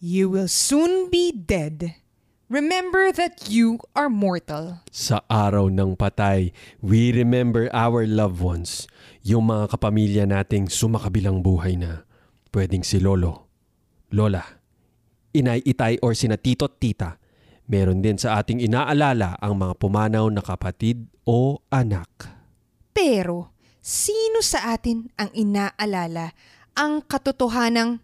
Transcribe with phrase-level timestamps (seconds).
[0.00, 2.00] You will soon be dead.
[2.48, 4.80] Remember that you are mortal.
[4.88, 8.88] Sa araw ng patay, we remember our loved ones.
[9.20, 12.08] Yung mga kapamilya nating sumakabilang buhay na.
[12.48, 13.52] Pwedeng si Lolo,
[14.08, 14.40] Lola,
[15.36, 17.20] Inay, Itay or sina Tito at Tita.
[17.68, 22.08] Meron din sa ating inaalala ang mga pumanaw na kapatid o anak.
[22.96, 23.52] Pero,
[23.84, 26.32] sino sa atin ang inaalala
[26.72, 28.00] ang katotohanang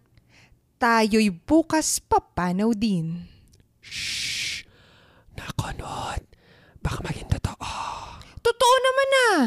[0.77, 3.25] tayo'y bukas papanaw din?
[3.81, 4.65] Shh!
[5.37, 6.23] Nakonot!
[6.81, 7.77] Baka maging totoo.
[8.41, 9.43] Totoo naman ah!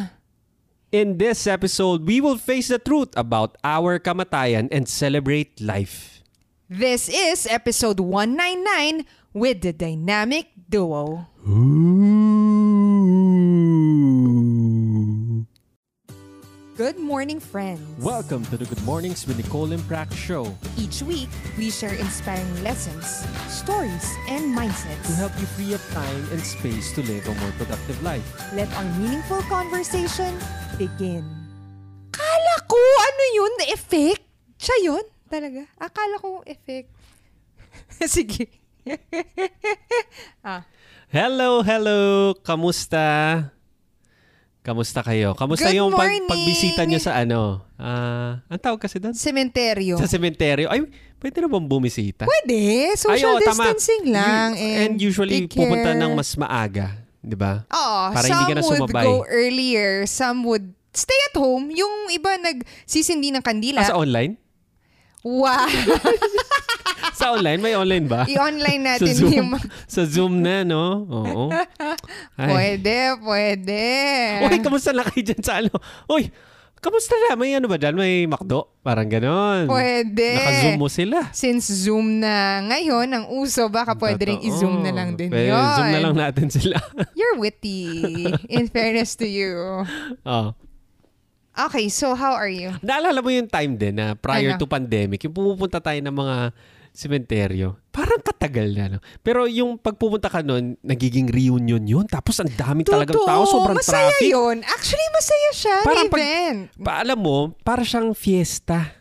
[0.90, 6.26] In this episode, we will face the truth about our kamatayan and celebrate life.
[6.66, 11.30] This is episode 199 with the dynamic duo.
[16.80, 17.84] Good morning, friends.
[18.00, 20.48] Welcome to the Good Mornings with Nicole and Prac show
[20.80, 21.28] Each week,
[21.60, 25.04] we share inspiring lessons, stories, and mindsets.
[25.04, 28.24] to help you free up time and space to live a more productive life.
[28.56, 30.40] Let our meaningful conversation
[30.80, 31.28] begin.
[32.16, 33.52] Kala ko, ano yun?
[33.60, 34.24] The effect?
[34.56, 35.04] Siya yun?
[35.28, 35.68] Talaga?
[35.84, 36.96] Akala ko effect.
[38.08, 38.56] Sige.
[40.48, 40.64] ah.
[41.12, 42.32] Hello, hello!
[42.40, 43.52] Kamusta?
[44.60, 45.32] Kamusta kayo?
[45.34, 46.28] Kamusta Good yung pag, morning!
[46.28, 47.64] pagbisita nyo sa ano?
[47.80, 49.16] Ah, ang tawag kasi doon?
[49.16, 49.96] Sementeryo.
[49.96, 50.68] Sa sementeryo.
[50.68, 50.84] Ay,
[51.16, 52.28] pwede na bang bumisita?
[52.28, 52.92] Pwede.
[53.00, 53.64] Social Ay, oo, tama.
[53.72, 54.50] distancing lang.
[54.54, 56.92] You- and, and usually, take pupunta ng mas maaga.
[57.24, 57.64] Di ba?
[57.72, 58.00] Oo.
[58.12, 59.06] Para some hindi ka na would sumabay.
[59.08, 59.92] go earlier.
[60.04, 61.72] Some would stay at home.
[61.72, 63.80] Yung iba nagsisindi ng kandila.
[63.80, 64.36] Ah, sa online?
[65.24, 65.68] Wow.
[67.20, 67.60] Sa online?
[67.60, 68.24] May online ba?
[68.24, 69.34] I-online sa natin Zoom.
[69.36, 69.52] yung...
[69.92, 71.04] sa Zoom na, no?
[71.12, 71.44] Oo.
[72.40, 72.48] Ay.
[72.48, 73.82] Pwede, pwede.
[74.48, 75.76] Uy, kamusta na kayo dyan sa ano?
[76.08, 76.32] Uy,
[76.80, 77.36] kamusta na?
[77.36, 78.00] May ano ba dyan?
[78.00, 78.72] May McDo?
[78.80, 79.68] Parang ganon.
[79.68, 80.32] Pwede.
[80.32, 81.28] Naka-Zoom mo sila.
[81.36, 85.76] Since Zoom na ngayon, ang uso, baka pwede rin i-Zoom na lang din Pwede, yun.
[85.76, 86.80] Zoom na lang natin sila.
[87.20, 88.32] You're witty.
[88.48, 89.84] In fairness to you.
[90.24, 90.56] oh.
[91.60, 92.72] Okay, so how are you?
[92.80, 94.60] Naalala mo yung time din na prior Ano?
[94.60, 96.36] to pandemic, yung pumupunta tayo ng mga
[96.90, 98.86] sementeryo, parang katagal na.
[98.96, 99.00] No?
[99.20, 102.06] Pero yung pagpupunta ka nun, nagiging reunion yun.
[102.06, 104.32] Tapos ang daming talagang tao, sobrang masaya traffic.
[104.32, 104.58] yun.
[104.66, 106.60] Actually, masaya siya Parang pag- event.
[106.76, 108.96] Pa, alam mo, para siyang fiesta.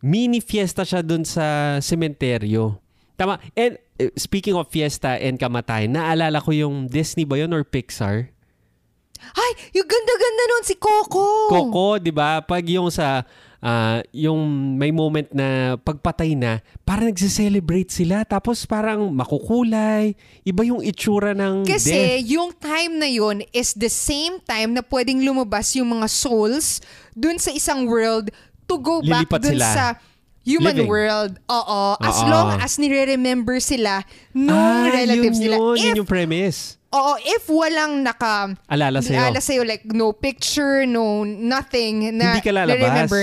[0.00, 2.78] Mini fiesta siya dun sa sementeryo.
[3.16, 3.40] Tama.
[3.56, 8.28] And eh, speaking of fiesta and kamatay, naalala ko yung Disney ba yun or Pixar?
[9.32, 11.48] Ay, yung ganda-ganda nun, si Coco.
[11.48, 12.40] Coco, 'di ba?
[12.40, 13.24] Pag yung sa
[13.58, 14.38] ah, yung
[14.74, 21.64] may moment na pagpatay na, parang nagse-celebrate sila tapos parang makukulay, iba yung itsura ng
[21.64, 22.26] Kasi death.
[22.28, 26.78] yung time na yun is the same time na pwedeng lumabas yung mga souls
[27.10, 28.30] dun sa isang world
[28.64, 29.68] to go back Lilipat dun sila.
[29.68, 29.84] sa
[30.42, 30.86] human Living.
[30.86, 31.32] world.
[31.48, 31.82] Oo.
[31.98, 32.28] As Oo.
[32.28, 35.56] long as nire-remember sila nung Ah, relatives yun nila.
[35.56, 36.78] yun, If, yun yung premise.
[36.96, 39.20] Oo, if walang naka Alala sa'yo.
[39.20, 42.80] Ala sa'yo, like no picture, no nothing na Hindi ka lalabas.
[42.80, 43.22] remember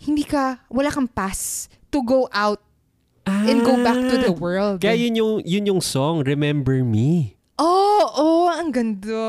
[0.00, 2.64] hindi ka, wala kang pass to go out
[3.28, 4.80] and go back to the world.
[4.80, 7.36] Ah, Kaya yun yung, yun yung song, Remember Me.
[7.60, 9.28] Oh, oh, ang ganda.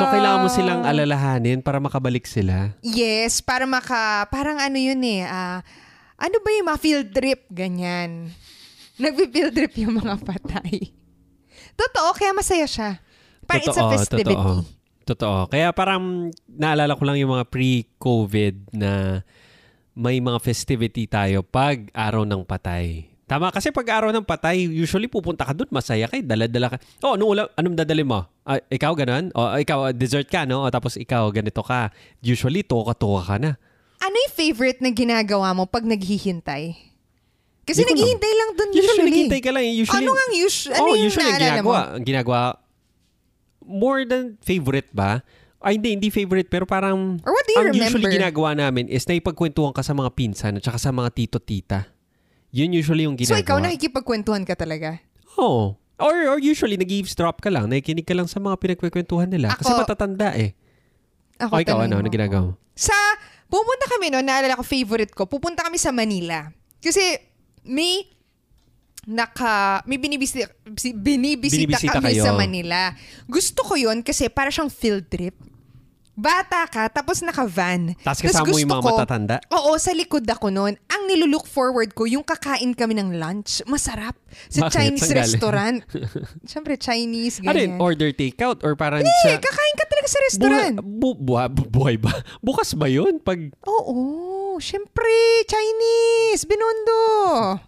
[0.00, 0.56] So, kailangan mo Ah.
[0.56, 2.72] silang alalahanin para makabalik sila.
[2.80, 5.60] Yes, para maka, parang ano yun eh, ah,
[6.16, 8.32] ano ba yung mga field trip, ganyan.
[8.96, 10.88] Nagpi-field trip yung mga patay.
[11.80, 12.96] Totoo, kaya masaya siya.
[13.50, 14.34] Parang it's a festivity.
[14.34, 14.52] Totoo.
[15.02, 15.38] Totoo.
[15.50, 19.22] Kaya parang naalala ko lang yung mga pre-COVID na
[19.90, 23.10] may mga festivity tayo pag araw ng patay.
[23.26, 26.76] Tama kasi pag araw ng patay, usually pupunta ka doon, masaya kay dala-dala ka.
[26.98, 28.26] Oh, anong, ulam, anong dadali mo?
[28.42, 29.30] Ah, ikaw ganun?
[29.38, 30.66] O ikaw, dessert ka, no?
[30.66, 31.94] O tapos ikaw, ganito ka.
[32.18, 33.54] Usually, toka-toka ka na.
[34.02, 36.74] Ano yung favorite na ginagawa mo pag naghihintay?
[37.62, 39.06] Kasi naghihintay lang dun Usually, usually.
[39.14, 39.62] naghintay ka lang.
[39.62, 39.74] eh.
[39.78, 40.74] Usually, ano nga usually?
[40.74, 41.98] Ano oh, yung usually, ginagawa, mo?
[42.02, 42.40] ginagawa,
[43.70, 45.22] more than favorite ba?
[45.60, 48.00] Ay, hindi, hindi favorite, pero parang, Or what do you ang remember?
[48.00, 51.84] usually ginagawa namin is naipagkwentuhan ka sa mga pinsan at saka sa mga tito-tita.
[52.50, 53.44] Yun usually yung So ginagawa.
[53.44, 54.98] ikaw nakikipagkwentuhan ka talaga?
[55.36, 55.76] Oo.
[56.00, 59.52] Or, or usually, nag-eavesdrop ka lang, nakikinig ka lang sa mga pinagkwentuhan nila.
[59.52, 60.56] Kasi Ako- matatanda eh.
[61.36, 62.00] Ako o ikaw, ano?
[62.00, 62.52] Ano ginagawa mo?
[62.72, 62.96] Sa,
[63.44, 66.48] pupunta kami no, naalala ko favorite ko, pupunta kami sa Manila.
[66.80, 67.00] Kasi
[67.62, 68.08] may
[69.10, 69.54] naka,
[69.84, 72.22] may binibisita, si- binibisita, Binibisita kami kayo.
[72.22, 72.94] sa Manila.
[73.26, 75.34] Gusto ko yun kasi para siyang field trip.
[76.12, 77.96] Bata ka, tapos naka-van.
[77.98, 79.36] Tapos kasama mo yung gusto mga ko- matatanda.
[79.48, 80.76] Oo, sa likod ako noon.
[80.86, 83.64] Ang nilulook forward ko, yung kakain kami ng lunch.
[83.64, 84.12] Masarap.
[84.46, 84.74] Sa Bakit?
[84.74, 85.78] Chinese Saan restaurant.
[86.50, 87.72] Siyempre, Chinese, Ano yun?
[87.72, 87.80] ganyan.
[87.80, 88.60] Order takeout?
[88.60, 89.40] Or parang Hindi, sa...
[89.40, 90.74] kakain ka talaga sa restaurant.
[90.76, 92.12] Buha, bu, buha, bu- buhay ba?
[92.44, 93.16] Bukas ba yun?
[93.18, 93.96] Pag Oo.
[94.60, 95.10] Syempre,
[95.44, 97.00] Chinese, binondo.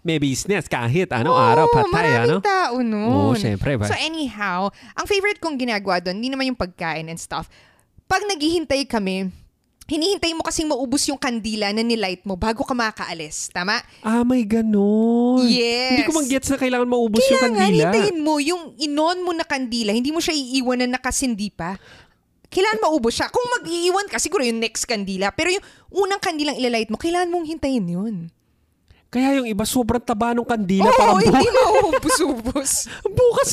[0.01, 2.35] May business kahit ano araw patay maraming ano.
[2.39, 3.09] tao nun.
[3.09, 3.89] Oo, syempre ba.
[3.89, 7.49] So anyhow, ang favorite kong ginagawa doon, hindi naman yung pagkain and stuff.
[8.05, 9.33] Pag naghihintay kami,
[9.83, 13.51] hinihintay mo kasing maubos yung kandila na nilight mo bago ka makaalis.
[13.51, 13.83] Tama?
[13.99, 15.43] ah, may ganun.
[15.43, 15.91] Yes.
[15.91, 17.83] Hindi ko mag-gets na kailangan maubos yung Kailangan, kandila.
[17.91, 21.75] hintayin mo yung inon mo na kandila, hindi mo siya iiwan na nakasindi pa.
[22.53, 23.33] Kailangan maubos siya.
[23.33, 25.33] Kung mag-iiwan ka, siguro yung next kandila.
[25.33, 28.15] Pero yung unang kandilang ilalight mo, kailangan mong hintayin yun.
[29.13, 32.89] Kaya yung iba sobrang taba ng kandila Oo, parang hindi bu- maubos-ubos.
[33.17, 33.49] bukas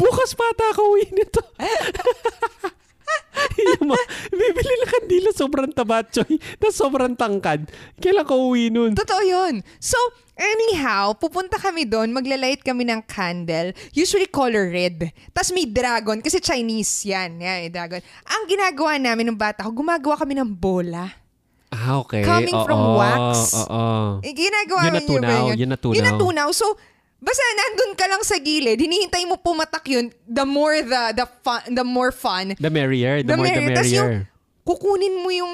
[0.00, 1.40] bukas pa ata ako uwi nito.
[3.60, 7.68] yung mga, bibili ng kandila sobrang taba, Choy, na sobrang tangkad.
[8.00, 8.96] Kailan ko uwi nun?
[8.96, 9.60] Totoo yun.
[9.76, 10.00] So,
[10.36, 15.12] anyhow, pupunta kami doon, maglalight kami ng candle, usually color red.
[15.30, 17.40] Tapos may dragon, kasi Chinese yan.
[17.40, 18.00] Yan, yung dragon.
[18.26, 21.08] Ang ginagawa namin ng bata ko, gumagawa kami ng bola.
[21.72, 22.20] Ah, okay.
[22.20, 23.56] Coming Oo, from wax.
[23.64, 24.20] Oo.
[24.20, 25.56] Eh, ginagawa Yun namin yun ba natunaw, yun?
[25.56, 25.96] yun natunaw.
[25.96, 26.48] Yun natunaw.
[26.52, 26.66] So,
[27.16, 31.60] basta nandun ka lang sa gilid, hinihintay mo pumatak yun, the more the, the, fun,
[31.72, 32.52] the more fun.
[32.60, 33.24] The merrier.
[33.24, 33.76] The, more the merrier.
[33.78, 34.28] Tas yung merrier.
[34.68, 35.52] kukunin mo yung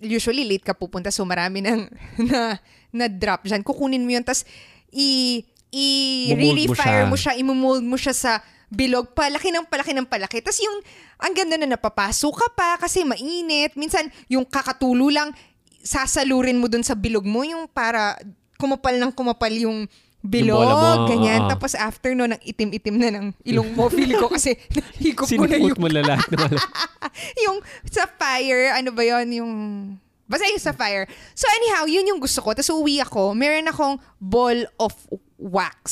[0.00, 1.84] usually late ka pupunta so marami nang
[2.30, 2.56] na
[2.90, 4.42] na drop diyan kukunin mo yun tas
[4.90, 5.40] i
[5.70, 5.86] i
[6.34, 7.10] really mo fire siya.
[7.10, 8.32] mo siya imumold mo siya sa
[8.70, 9.12] bilog.
[9.12, 10.38] Palaki ng palaki ng palaki.
[10.40, 10.78] Tas yung
[11.18, 13.74] ang ganda na napapasok ka pa kasi mainit.
[13.74, 15.34] Minsan yung kakatulo lang
[15.82, 18.16] sasalurin mo dun sa bilog mo yung para
[18.60, 19.88] kumapal ng kumapal yung
[20.20, 21.48] bilog, bola mo, ganyan.
[21.48, 21.50] oo.
[21.50, 24.52] Tapos after no, ng itim-itim na ng ilong mo, feel ko kasi
[25.00, 26.28] higop mo na yung mo na lahat
[27.48, 29.52] yung sa fire, ano ba yon yung...
[30.30, 31.10] Basta yung sa fire.
[31.34, 32.54] So anyhow, yun yung gusto ko.
[32.54, 34.94] Tapos uwi ako, meron akong ball of
[35.34, 35.82] wax.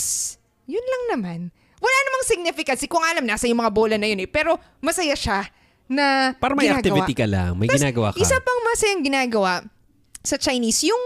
[0.70, 1.40] Yun lang naman.
[1.82, 2.86] Wala namang significance.
[2.86, 4.30] Kung alam, nasa yung mga bola na yun eh.
[4.30, 5.42] Pero masaya siya
[5.90, 6.78] na Para may ginagawa.
[6.78, 7.58] activity ka lang.
[7.58, 8.22] May Tas, ginagawa ka.
[8.22, 9.66] Isa pang masayang ginagawa
[10.22, 11.04] sa Chinese, yung,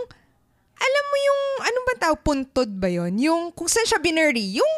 [0.76, 4.72] alam mo yung, anong ba tawag, puntod ba yon Yung, kung saan siya binary, yung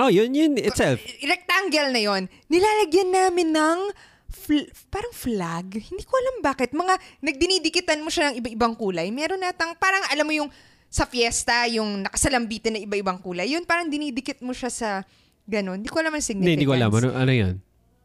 [0.00, 0.98] oh, yun, yun itself.
[1.20, 3.78] rectangle na yon nilalagyan namin ng
[4.34, 5.78] fl- parang flag.
[5.78, 6.74] Hindi ko alam bakit.
[6.74, 9.08] Mga nagdinidikitan mo siya ng iba-ibang kulay.
[9.08, 10.50] Meron natang parang alam mo yung
[10.90, 13.50] sa fiesta, yung nakasalambitin na iba-ibang kulay.
[13.50, 14.88] Yun parang dinidikit mo siya sa
[15.42, 15.82] ganun.
[15.82, 16.54] Hindi ko alam ang significance.
[16.54, 16.90] Hindi, hindi ko alam.
[16.90, 17.54] Ano, ano yun?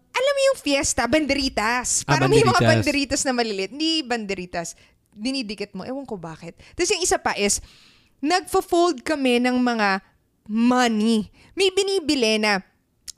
[0.10, 2.02] Alam mo yung fiesta, banderitas.
[2.10, 2.70] Ah, Parang may mga banderitas.
[2.74, 3.72] banderitas na maliliit.
[3.72, 4.68] Hindi banderitas.
[5.14, 5.86] Dinidikit mo.
[5.86, 6.58] Ewan ko bakit.
[6.74, 7.62] Tapos yung isa pa is,
[8.20, 10.02] nagfo-fold kami ng mga
[10.50, 11.30] money.
[11.54, 12.66] May binibili na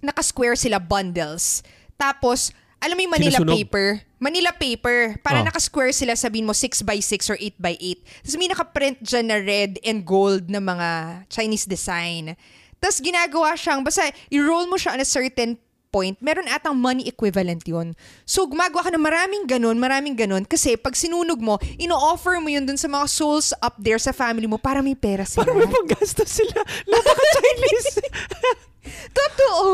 [0.04, 1.63] naka-square sila bundles.
[1.96, 3.56] Tapos, alam mo yung Manila Sinusunog?
[3.56, 3.88] paper?
[4.18, 4.98] Manila paper.
[5.19, 5.45] Para Oh.
[5.45, 7.98] naka-square sila, sabihin mo 6x6 or 8x8.
[8.22, 10.89] Tapos may naka-print dyan na red and gold na mga
[11.28, 12.33] Chinese design.
[12.78, 15.56] Tapos ginagawa siyang, basta i-roll mo siya on a certain
[15.88, 17.92] point, meron atang money equivalent yun.
[18.24, 20.48] So, gumagawa ka ng maraming ganun, maraming ganun.
[20.48, 24.48] Kasi pag sinunog mo, ino-offer mo yun dun sa mga souls up there sa family
[24.48, 25.44] mo para may pera sila.
[25.44, 26.63] Para may panggastos sila.
[26.88, 27.92] Napaka-Chinese.
[29.12, 29.66] Totoo!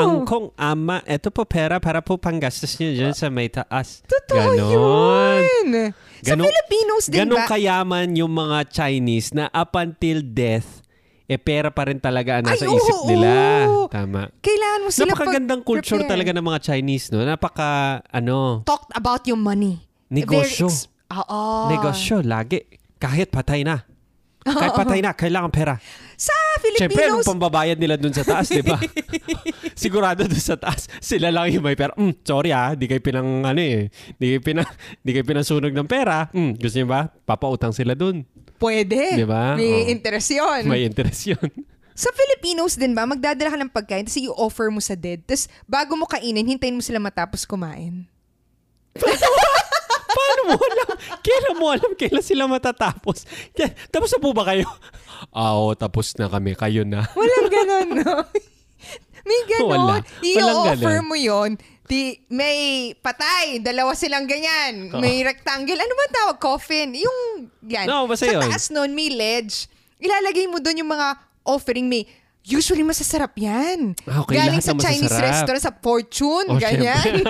[0.00, 4.02] Angkong ama, eto po pera para po panggastos niyo dyan sa may taas.
[4.02, 4.66] Totoo Ganon.
[4.68, 5.74] yun!
[6.20, 7.46] Sa Ganon- Filipinos din Ganon ba?
[7.46, 10.82] kayaman yung mga Chinese na up until death,
[11.24, 13.30] eh pera pa rin talaga ang nasa Ay, isip oo, nila.
[13.68, 13.86] oo.
[13.86, 14.32] Tama.
[14.38, 16.10] Kailangan mo sila Napakagandang culture pag-prepare.
[16.10, 17.20] talaga ng mga Chinese, no?
[17.20, 17.70] Napaka,
[18.08, 19.78] ano, Talked about yung money.
[20.08, 20.66] Negosyo.
[20.66, 21.68] Ex- Oo.
[21.68, 22.64] negosyo, lagi.
[22.96, 23.84] Kahit patay na.
[24.40, 25.74] Kahit patay na, kailangan pera.
[26.16, 26.32] Sa
[26.78, 28.78] Siyempre, anong Filipinos, pambabayad nila dun sa taas, di ba?
[29.82, 31.94] Sigurado dun sa taas, sila lang yung may pera.
[31.94, 34.68] Mm, sorry ah, di kayo pinang, ano eh, di kayo, pinang,
[35.04, 36.28] di kayo pinasunog ng pera.
[36.34, 37.10] Mm, gusto niyo ba?
[37.24, 38.26] Papautang sila dun.
[38.58, 39.14] pwede.
[39.14, 39.54] Di ba?
[39.54, 39.92] May Oo.
[39.94, 40.62] interest yun.
[40.66, 41.48] May interest yun.
[41.98, 45.18] Sa Filipinos din ba, magdadala ka ng pagkain, tapos i-offer mo sa dead.
[45.26, 48.06] Tapos bago mo kainin, hintayin mo sila matapos kumain.
[50.38, 50.88] Paano mo alam?
[51.18, 53.26] Kailan mo alam kailan sila matatapos?
[53.52, 54.66] Kaya- Tapos na po ba kayo?
[55.30, 56.54] Ah, oo, tapos na kami.
[56.54, 57.02] Kayo na.
[57.10, 58.14] Walang ganon, no?
[59.22, 59.68] may ganon.
[59.68, 59.94] Wala.
[59.98, 64.92] Walang I-offer mo yon Di, may patay, dalawa silang ganyan.
[64.92, 65.00] Oo.
[65.00, 65.74] May rectangle.
[65.74, 66.36] Ano ba tawag?
[66.36, 66.92] Coffin.
[66.92, 67.18] Yung,
[67.64, 67.88] yan.
[67.88, 68.42] No, basta Sa yun.
[68.44, 69.66] taas nun, may ledge.
[69.96, 71.88] Ilalagay mo doon yung mga offering.
[71.88, 72.04] May,
[72.44, 73.96] usually masasarap yan.
[74.04, 75.26] Ah, okay, Galing sa Chinese masasarap.
[75.26, 77.24] restaurant, sa Fortune, Oh, ganyan.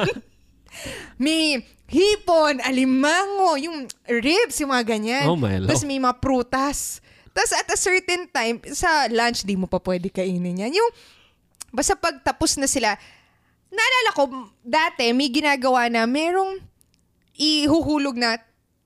[1.18, 5.24] may hipon, alimango, yung ribs, yung mga ganyan.
[5.24, 5.68] Oh, my lord.
[5.72, 7.00] Tapos may mga prutas.
[7.32, 10.72] Tapos at a certain time, sa lunch, di mo pa pwede kainin yan.
[10.76, 10.90] Yung,
[11.72, 12.92] basta pag tapos na sila,
[13.72, 14.22] naalala ko,
[14.60, 16.60] dati may ginagawa na merong
[17.40, 18.36] ihuhulog na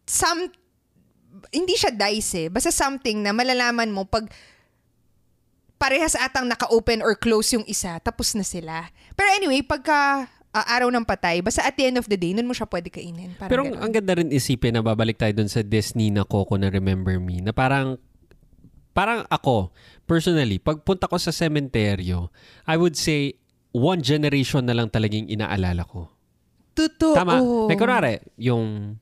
[0.06, 0.47] some,
[1.50, 4.30] hindi siya dice eh, basta something na malalaman mo pag
[5.80, 8.87] parehas atang naka-open or close yung isa, tapos na sila.
[9.18, 12.44] Pero anyway, pagka ah, araw ng patay, basta at the end of the day, nun
[12.44, 13.32] mo siya pwede kainin.
[13.40, 13.80] Parang Pero ganun.
[13.80, 17.40] ang ganda rin isipin na babalik tayo dun sa Disney na Coco na Remember Me,
[17.40, 17.97] na parang,
[18.92, 19.73] parang ako,
[20.04, 22.28] personally, pagpunta ko sa sementeryo,
[22.68, 23.40] I would say,
[23.73, 26.12] one generation na lang talagang inaalala ko.
[26.76, 27.16] Totoo.
[27.16, 27.40] Tama.
[27.68, 29.00] Like, kunwari, yung,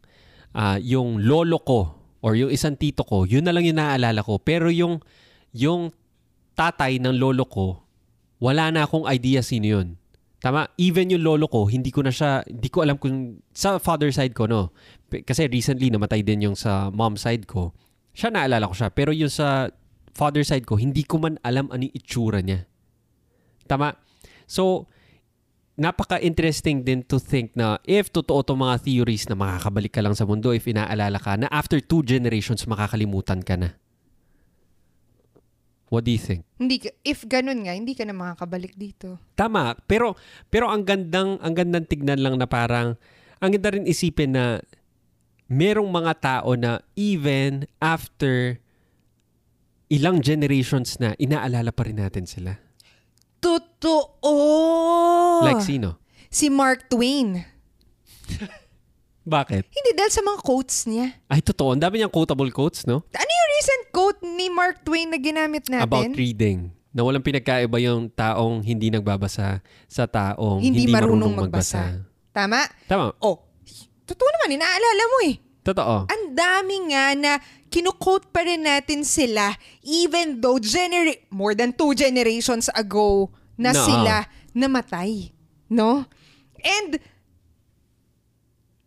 [0.54, 1.80] ah, yung lolo ko
[2.22, 4.38] or yung isang tito ko, yun na lang yung naaalala ko.
[4.38, 5.02] Pero yung,
[5.50, 5.90] yung
[6.54, 7.82] tatay ng lolo ko,
[8.38, 9.99] wala na akong idea sino yun.
[10.40, 10.72] Tama?
[10.80, 14.32] Even yung lolo ko, hindi ko na siya, hindi ko alam kung, sa father side
[14.32, 14.72] ko, no?
[15.12, 17.76] Kasi recently, namatay din yung sa mom side ko.
[18.16, 18.88] Siya naalala ko siya.
[18.88, 19.68] Pero yung sa
[20.16, 22.64] father side ko, hindi ko man alam ano yung itsura niya.
[23.68, 23.94] Tama?
[24.48, 24.88] So,
[25.80, 30.28] napaka-interesting din to think na if totoo itong mga theories na makakabalik ka lang sa
[30.28, 33.76] mundo if inaalala ka na after two generations makakalimutan ka na.
[35.90, 36.46] What do you think?
[36.54, 39.18] Hindi ka, if ganun nga, hindi ka na makakabalik dito.
[39.34, 40.14] Tama, pero
[40.46, 42.94] pero ang gandang ang gandang tignan lang na parang
[43.42, 44.62] ang ganda rin isipin na
[45.50, 48.62] merong mga tao na even after
[49.90, 52.54] ilang generations na inaalala pa rin natin sila.
[53.42, 54.30] Totoo!
[55.42, 55.98] Like sino?
[56.30, 57.42] si Mark Twain.
[59.26, 59.68] Bakit?
[59.68, 61.12] Hindi dahil sa mga quotes niya.
[61.28, 61.76] Ay, totoo.
[61.76, 63.04] Ang dami niyang quotable quotes, no?
[63.12, 65.84] Ano recent quote ni Mark Twain na ginamit natin?
[65.84, 66.72] About reading.
[66.90, 72.00] Na walang pinagkaiba yung taong hindi nagbabasa sa taong Hindi hindi, marunong marunong, magbasa.
[72.32, 72.64] Tama?
[72.88, 73.12] Tama.
[73.20, 73.36] Oh,
[74.08, 75.36] totoo naman, inaalala mo eh.
[75.60, 76.08] Totoo.
[76.08, 77.32] Ang dami nga na
[77.68, 83.84] kinukote pa rin natin sila even though genera- more than two generations ago na No.
[83.84, 84.14] sila
[84.50, 85.30] namatay.
[85.68, 86.08] No?
[86.64, 86.96] And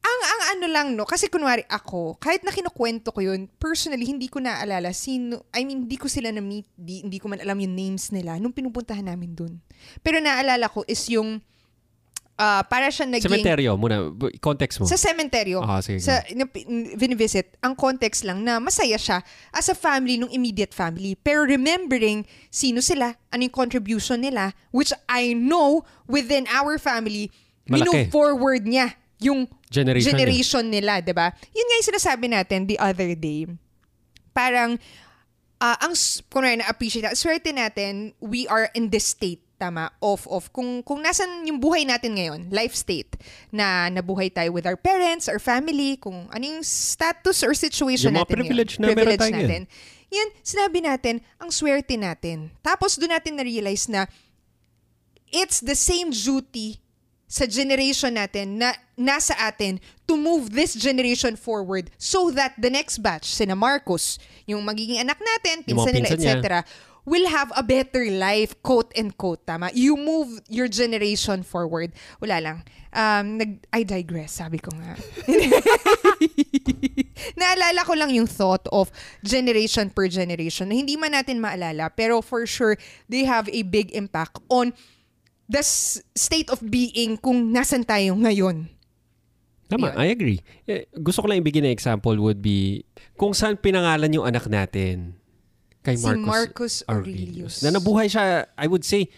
[0.03, 4.27] ang ang ano lang no kasi kunwari ako kahit na kinukwento ko yun personally hindi
[4.27, 7.55] ko naalala sino I mean hindi ko sila na meet di, hindi ko man alam
[7.55, 9.53] yung names nila nung pinupuntahan namin dun
[10.03, 11.39] pero naalala ko is yung
[12.35, 14.11] ah, para siya naging Cementerio muna.
[14.41, 14.85] Context mo.
[14.89, 15.61] sa cementerio.
[15.61, 16.01] Ah, sige.
[16.01, 16.19] Sa
[16.97, 19.21] vinivisit, ang context lang na masaya siya
[19.53, 21.13] as a family nung immediate family.
[21.15, 27.29] Pero remembering sino sila, ano yung contribution nila, which I know within our family,
[27.69, 27.85] Malaki.
[27.85, 31.33] minove forward niya yung Generation generation nila, 'di ba?
[31.49, 33.49] Yun nga yung sinasabi natin the other day.
[34.35, 34.77] Parang
[35.63, 35.95] ah, ang
[36.27, 36.67] kunwari na,
[37.15, 41.87] swerte natin, we are in this state, tama, of, of, kung, kung nasan yung buhay
[41.87, 43.15] natin ngayon, life state,
[43.47, 48.19] na nabuhay tayo with our parents, our family, kung ano yung status or situation Yung
[48.19, 48.91] mga natin privilege ngayon.
[48.91, 49.61] na meron tayo natin.
[50.13, 52.51] Yan, sinabi natin, ang swerte natin.
[52.59, 54.05] Tapos doon natin na-realize na
[55.31, 56.82] it's the same duty
[57.33, 63.01] sa generation natin na nasa atin to move this generation forward so that the next
[63.01, 66.37] batch, sina Marcos, yung magiging anak natin, pinsan nila, pinsan niya.
[66.37, 66.61] etc.,
[67.09, 69.73] will have a better life, quote and quote, tama?
[69.73, 71.91] You move your generation forward.
[72.21, 72.57] Wala lang.
[72.93, 74.93] Um, nag, I digress, sabi ko nga.
[77.41, 78.93] Naalala ko lang yung thought of
[79.25, 82.77] generation per generation na hindi man natin maalala, pero for sure,
[83.09, 84.71] they have a big impact on
[85.53, 85.61] the
[86.17, 88.65] state of being kung nasan tayo ngayon.
[89.69, 89.97] Tama, Yun.
[90.01, 90.39] I agree.
[90.65, 92.81] Eh, gusto ko lang ibigay na example would be
[93.13, 95.13] kung saan pinangalan yung anak natin.
[95.85, 97.61] Kay Si Marcos, Marcos Aurelius.
[97.61, 99.13] Na nabuhay siya, I would say,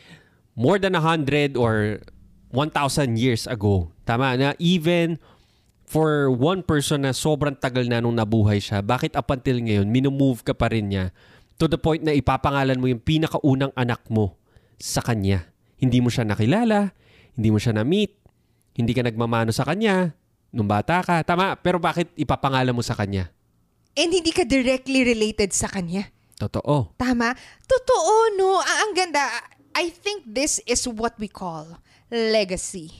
[0.57, 2.03] more than 100 or
[2.51, 3.91] 1,000 years ago.
[4.03, 5.17] Tama, na even
[5.85, 10.41] for one person na sobrang tagal na nung nabuhay siya, bakit up until ngayon, minumove
[10.43, 11.15] ka pa rin niya
[11.55, 14.35] to the point na ipapangalan mo yung pinakaunang anak mo
[14.75, 15.54] sa kanya.
[15.75, 16.95] Hindi mo siya nakilala,
[17.35, 18.15] hindi mo siya na-meet,
[18.75, 20.15] hindi ka nagmamano sa kanya
[20.55, 21.23] nung bata ka.
[21.23, 23.31] Tama, pero bakit ipapangalan mo sa kanya?
[23.95, 26.11] And hindi ka directly related sa kanya.
[26.35, 26.95] Totoo.
[26.99, 27.31] Tama?
[27.63, 28.59] Totoo, no?
[28.59, 29.23] Ang, ang ganda.
[29.75, 31.79] I think this is what we call
[32.11, 32.91] legacy.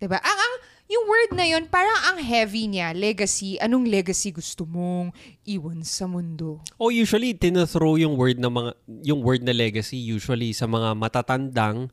[0.00, 0.20] Diba?
[0.20, 3.56] Ang, ang, yung word na yun, parang ang heavy niya, legacy.
[3.56, 5.16] Anong legacy gusto mong
[5.48, 6.60] iwan sa mundo?
[6.76, 8.70] Oh, usually tinothrow yung word na mga
[9.08, 11.88] yung word na legacy usually sa mga matatandang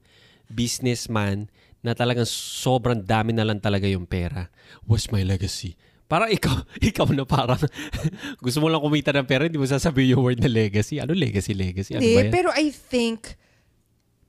[0.51, 1.47] businessman
[1.81, 4.51] na talagang sobrang dami na lang talaga yung pera.
[4.85, 5.79] What's my legacy?
[6.05, 7.57] Parang ikaw, ikaw na parang
[8.43, 10.99] gusto mo lang kumita ng pera, hindi mo sasabihin yung word na legacy.
[10.99, 11.95] Ano legacy, legacy?
[11.95, 12.33] Ano ba Hindi, yan?
[12.35, 13.39] pero I think,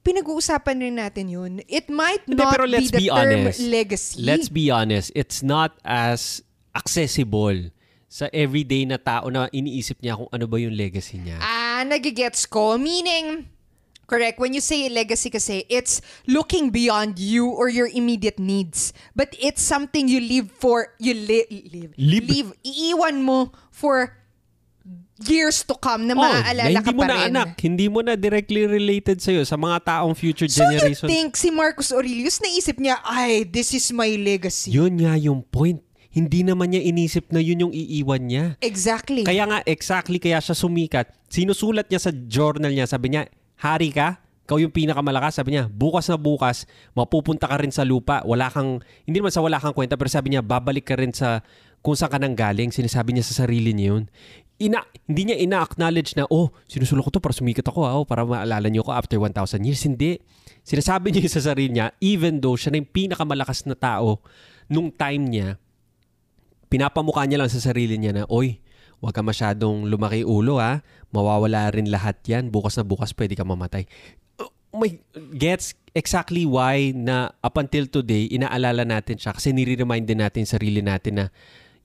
[0.02, 1.52] pinag-uusapan rin natin yun.
[1.66, 3.58] It might Hindi, not pero let's be the be term honest.
[3.62, 4.18] legacy.
[4.22, 6.42] Let's be honest, it's not as
[6.74, 7.70] accessible
[8.12, 11.40] sa everyday na tao na iniisip niya kung ano ba yung legacy niya.
[11.40, 12.76] Ah, nagigets ko.
[12.76, 13.48] Meaning,
[14.04, 18.92] correct, when you say legacy kasi, it's looking beyond you or your immediate needs.
[19.16, 21.96] But it's something you live for, you li- live.
[21.96, 22.52] Live?
[22.60, 24.20] Iiwan mo for
[25.24, 27.28] years to come na Oh, maaalala na ka hindi mo pa na rin.
[27.28, 31.06] anak, hindi mo na directly related sa'yo sa mga taong future So you generation.
[31.06, 34.70] think si Marcus Aurelius naisip niya, ay, this is my legacy.
[34.70, 35.78] Yun nga yung point.
[36.08, 38.44] Hindi naman niya inisip na yun yung iiwan niya.
[38.60, 39.22] exactly.
[39.22, 41.08] Kaya nga, exactly kaya siya sumikat.
[41.26, 45.38] Sinusulat niya sa journal niya, sabi niya, hari ka, ikaw yung pinakamalakas.
[45.38, 48.20] Sabi niya, bukas na bukas, mapupunta ka rin sa lupa.
[48.22, 51.40] Wala kang, hindi naman sa wala kang kwenta, pero sabi niya, babalik ka rin sa
[51.80, 52.68] kung saan ka nang galing.
[52.68, 54.04] Sinasabi niya sa sarili niya yun.
[54.60, 58.22] Ina, hindi niya ina-acknowledge na, oh, sinusulat ko to para sumikat ako, ah, oh, para
[58.22, 59.82] maalala niyo ako after 1,000 years.
[59.82, 60.20] Hindi.
[60.62, 64.22] Sinasabi niya sa sarili niya, even though siya na yung pinakamalakas na tao
[64.70, 65.48] nung time niya,
[66.72, 68.62] pinapamukha niya lang sa sarili niya na, oy,
[69.02, 70.80] huwag ka masyadong lumaki ulo ha,
[71.10, 73.84] mawawala rin lahat yan, bukas na bukas pwede ka mamatay.
[74.38, 74.94] Oh, my,
[75.34, 80.80] gets exactly why na up until today, inaalala natin siya kasi nire-remind din natin sarili
[80.80, 81.26] natin na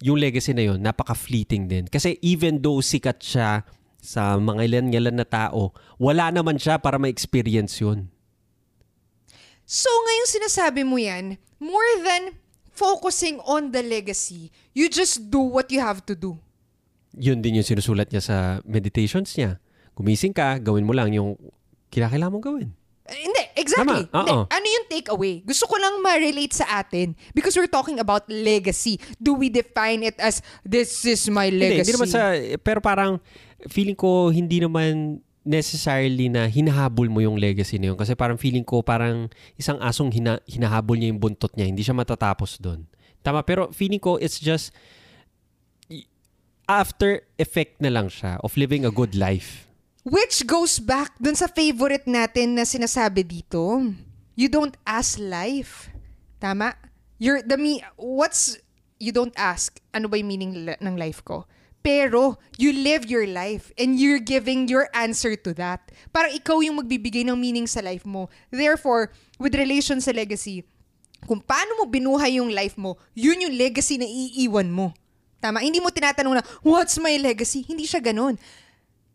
[0.01, 1.85] yung legacy na yun, napaka-fleeting din.
[1.89, 3.65] Kasi even though sikat siya
[3.97, 8.07] sa mga ilan-ilan na tao, wala naman siya para ma-experience yun.
[9.67, 12.37] So ngayon sinasabi mo yan, more than
[12.71, 16.37] focusing on the legacy, you just do what you have to do.
[17.17, 19.57] Yun din yung sinusulat niya sa meditations niya.
[19.97, 21.33] Gumising ka, gawin mo lang yung
[21.89, 22.69] kinakailangan mong gawin.
[23.07, 24.03] Eh, hindi, exactly.
[24.11, 24.33] Tama, Hindi.
[24.51, 25.33] Ano yung takeaway?
[25.47, 28.99] Gusto ko lang ma-relate sa atin because we're talking about legacy.
[29.15, 31.79] Do we define it as, this is my Hindi, legacy?
[31.87, 32.21] hindi naman sa,
[32.59, 33.23] pero parang
[33.71, 37.97] feeling ko hindi naman necessarily na hinahabol mo yung legacy na yun.
[37.97, 41.71] Kasi parang feeling ko parang isang asong hina, hinahabol niya yung buntot niya.
[41.71, 42.83] Hindi siya matatapos doon.
[43.23, 44.75] Tama, pero feeling ko it's just
[46.67, 49.66] after effect na lang siya of living a good life.
[50.07, 53.91] Which goes back dun sa favorite natin na sinasabi dito.
[54.39, 55.91] You don't ask life.
[56.39, 56.79] Tama?
[57.19, 58.55] You're the me what's
[59.03, 61.43] you don't ask ano ba yung meaning ng life ko?
[61.83, 65.83] Pero you live your life and you're giving your answer to that.
[66.15, 68.31] Parang ikaw yung magbibigay ng meaning sa life mo.
[68.47, 70.63] Therefore, with relation sa legacy,
[71.27, 74.95] kung paano mo binuhay yung life mo, yun yung legacy na iiwan mo.
[75.43, 75.59] Tama?
[75.59, 77.67] Hindi mo tinatanong na, what's my legacy?
[77.67, 78.39] Hindi siya ganun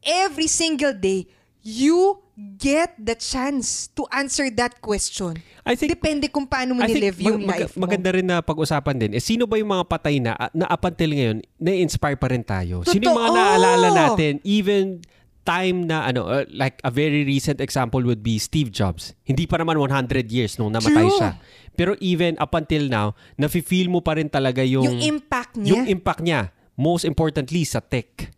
[0.02, 1.26] every single day,
[1.62, 2.18] you
[2.59, 5.38] get the chance to answer that question.
[5.62, 7.86] I think Depende kung paano mo nilive yung mag- life mo.
[7.86, 11.10] maganda rin na pag-usapan din, eh, sino ba yung mga patay na, na up until
[11.15, 12.82] ngayon, na-inspire pa rin tayo?
[12.82, 13.38] Sino yung mga Totoo!
[13.38, 14.99] naalala natin, even
[15.43, 19.15] time na, ano, uh, like a very recent example would be Steve Jobs.
[19.23, 21.19] Hindi pa naman 100 years nung namatay True.
[21.19, 21.30] siya.
[21.75, 25.71] Pero even up until now, nafe-feel mo pa rin talaga yung, yung impact niya.
[25.75, 26.50] yung impact niya.
[26.75, 28.30] Most importantly, sa tech.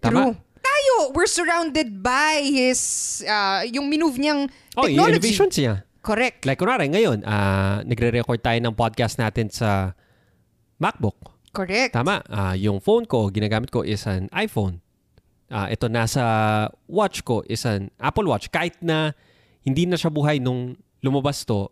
[0.00, 0.32] Tama?
[0.32, 0.34] True.
[0.80, 2.80] Tayo, we're surrounded by his,
[3.28, 4.48] uh, yung minove niyang
[4.80, 5.12] Oh, yung technology.
[5.12, 5.74] innovations niya.
[6.00, 6.48] Correct.
[6.48, 9.92] Like, kunwari, ngayon, ah, nagre-record tayo ng podcast natin sa
[10.80, 11.36] MacBook.
[11.52, 11.92] Correct.
[11.92, 12.24] Tama.
[12.32, 14.80] Ah, yung phone ko, ginagamit ko is an iPhone.
[15.52, 16.24] Ah, ito nasa
[16.88, 18.48] watch ko is an Apple Watch.
[18.48, 19.12] Kahit na
[19.60, 21.68] hindi na siya buhay nung lumabas to,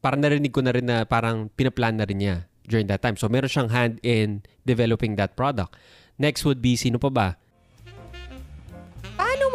[0.00, 3.20] parang narinig ko na rin na parang pinaplan na rin niya during that time.
[3.20, 5.76] So meron siyang hand in developing that product.
[6.16, 7.28] Next would be, sino pa ba?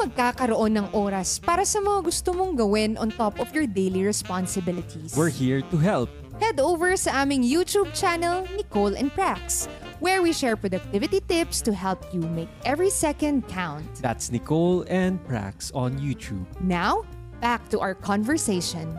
[0.04, 5.16] Magkakaroon ng oras para sa mga gusto mong gawin on top of your daily responsibilities?
[5.16, 6.12] We're here to help.
[6.44, 9.72] head over sa aming YouTube channel, Nicole and Prax,
[10.04, 13.88] where we share productivity tips to help you make every second count.
[14.04, 16.44] That's Nicole and Prax on YouTube.
[16.60, 17.08] Now,
[17.40, 18.92] back to our conversation.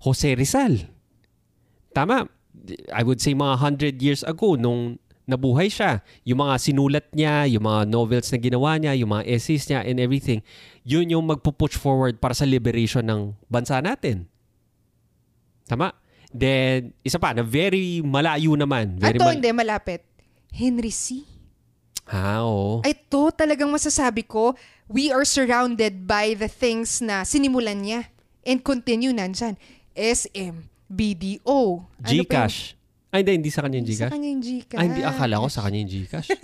[0.00, 0.88] Jose Rizal.
[1.92, 2.32] Tama.
[2.92, 3.60] I would say mga
[4.00, 4.96] 100 years ago nung
[5.28, 9.68] nabuhay siya, yung mga sinulat niya, yung mga novels na ginawa niya, yung mga essays
[9.68, 10.40] niya and everything,
[10.88, 14.24] yun yung magpo-push forward para sa liberation ng bansa natin.
[15.68, 15.92] Tama?
[16.32, 18.96] Then, isa pa, na very malayo naman.
[18.96, 20.00] Very Ato, mal- hindi, malapit.
[20.48, 21.28] Henry C.
[22.08, 22.80] Ah, oo.
[22.88, 24.56] Ito talagang masasabi ko,
[24.88, 28.08] we are surrounded by the things na sinimulan niya
[28.48, 29.60] and continue nandyan.
[29.92, 31.84] SM, BDO.
[31.84, 32.77] Ano Gcash.
[33.08, 34.12] Ay, hindi, hindi sa kanya yung Sa Gcash.
[34.12, 34.76] kanya yung Gcash.
[34.76, 36.28] Ay, hindi, akala ko sa kanya yung Gcash.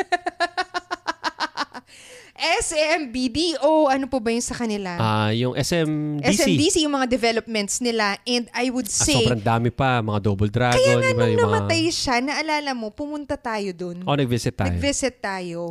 [2.35, 4.97] SM, BDO, ano po ba yung sa kanila?
[4.97, 6.35] Ah, yung SMDC.
[6.35, 10.51] SMDC yung mga developments nila and I would Ah, say, sobrang dami pa, mga Double
[10.51, 10.77] Dragon.
[10.77, 14.03] kaya nga nung yung mga- namatay siya, naalala mo, pumunta tayo dun.
[14.03, 14.67] Oh, nag-visit tayo.
[14.69, 15.71] Nag-visit tayo.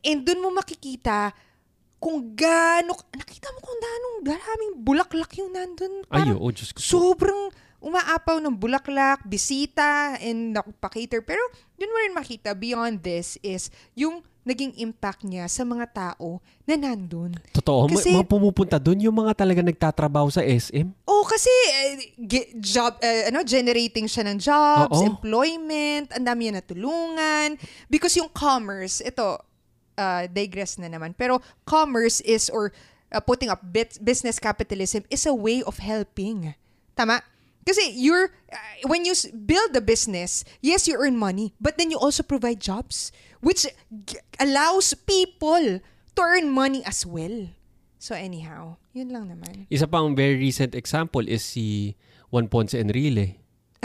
[0.00, 1.34] And dun mo makikita
[1.98, 6.02] kung gaano, nakita mo kung gaano daraming bulaklak yung nandun.
[6.08, 6.78] Ay, Parang oo, Diyos ko.
[6.80, 11.22] sobrang umaapaw ng bulaklak, bisita, and nakapakater.
[11.22, 11.40] Pero
[11.78, 16.74] dun mo rin makita, beyond this is yung naging impact niya sa mga tao na
[16.74, 17.36] nandun.
[17.52, 20.88] Totoo, Kasi- mga pumupunta doon yung mga talaga nagtatrabaho sa SM.
[21.04, 21.52] Oh, kasi
[22.16, 25.04] ge- job eh, ano generating siya ng jobs, Oo.
[25.04, 27.60] employment, ang dami niya natulungan
[27.92, 29.36] because yung commerce, ito
[30.00, 31.12] uh, digress na naman.
[31.12, 32.72] Pero commerce is, or
[33.12, 36.56] uh, putting up bit, business capitalism is a way of helping.
[36.96, 37.20] Tama?
[37.68, 38.56] Kasi you're, uh,
[38.88, 42.58] when you s- build a business, yes, you earn money, but then you also provide
[42.58, 43.68] jobs, which
[44.08, 47.52] g- allows people to earn money as well.
[47.98, 49.68] So anyhow, yun lang naman.
[49.68, 51.94] Isa pang very recent example is si
[52.32, 53.36] Juan Ponce Enrile.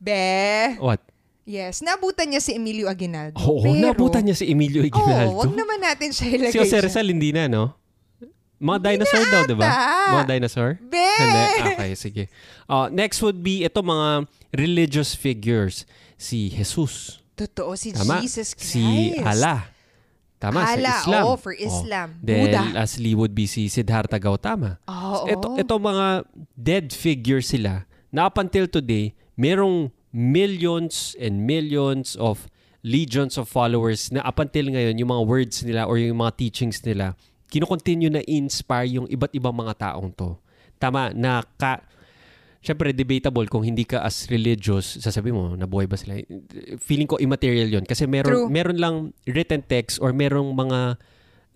[0.00, 0.76] Be.
[0.80, 1.00] What?
[1.44, 3.34] Yes, nabutan niya si Emilio Aguinaldo.
[3.42, 5.34] Oo, pero, nabutan niya si Emilio Aguinaldo.
[5.34, 6.78] Oo, wag naman natin siya ilagay si Jose.
[6.78, 7.74] Rizal hindi na, no?
[8.60, 9.70] Mga dinosaur daw, di ba?
[10.20, 10.70] Mga dinosaur?
[10.84, 11.00] Be!
[11.00, 11.44] Hindi.
[11.72, 12.22] Okay, sige.
[12.68, 15.88] Uh, next would be ito mga religious figures.
[16.20, 17.24] Si Jesus.
[17.32, 18.20] Totoo, si Tama?
[18.20, 18.76] Jesus Christ.
[18.76, 19.64] Si Allah.
[20.36, 21.22] Tama, Allah, sa Islam.
[21.24, 22.08] oo, for Islam.
[22.16, 22.24] Oh.
[22.24, 22.64] Then, Buddha.
[22.76, 24.80] lastly would be si Siddhartha Gautama.
[24.88, 25.28] Oo.
[25.28, 26.06] Ito, ito mga
[26.56, 32.48] dead figures sila na up until today, merong millions and millions of
[32.80, 36.80] legions of followers na up until ngayon, yung mga words nila or yung mga teachings
[36.84, 37.16] nila,
[37.50, 40.38] kinocontinue na inspire yung iba't ibang mga taong to.
[40.78, 41.82] Tama, na ka,
[42.60, 46.20] Siyempre, debatable kung hindi ka as religious, sasabi mo, nabuhay ba sila?
[46.76, 48.12] Feeling ko immaterial yon Kasi True.
[48.12, 51.00] meron, meron lang written text or merong mga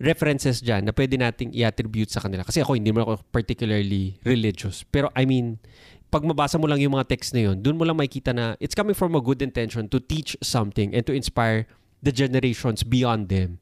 [0.01, 2.41] references dyan na pwede nating i-attribute sa kanila.
[2.41, 4.81] Kasi ako, hindi mo ako particularly religious.
[4.81, 5.61] Pero I mean,
[6.09, 8.73] pag mabasa mo lang yung mga text na yun, dun mo lang makikita na it's
[8.73, 11.69] coming from a good intention to teach something and to inspire
[12.01, 13.61] the generations beyond them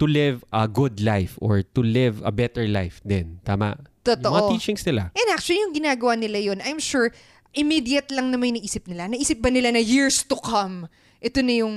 [0.00, 3.36] to live a good life or to live a better life din.
[3.44, 3.76] Tama?
[4.00, 4.24] Totoo.
[4.24, 5.12] Yung mga teachings nila.
[5.12, 7.12] And actually, yung ginagawa nila yun, I'm sure,
[7.52, 9.12] immediate lang naman yung naisip nila.
[9.12, 10.88] Naisip ba nila na years to come,
[11.20, 11.76] ito na yung,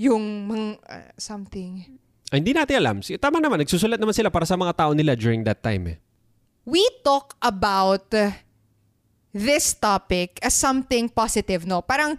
[0.00, 1.84] yung mga, uh, something.
[2.32, 2.96] Ay, hindi natin alam.
[3.04, 5.98] Tama naman, nagsusulat naman sila para sa mga tao nila during that time eh.
[6.64, 8.08] We talk about
[9.32, 11.84] this topic as something positive, no?
[11.84, 12.16] Parang,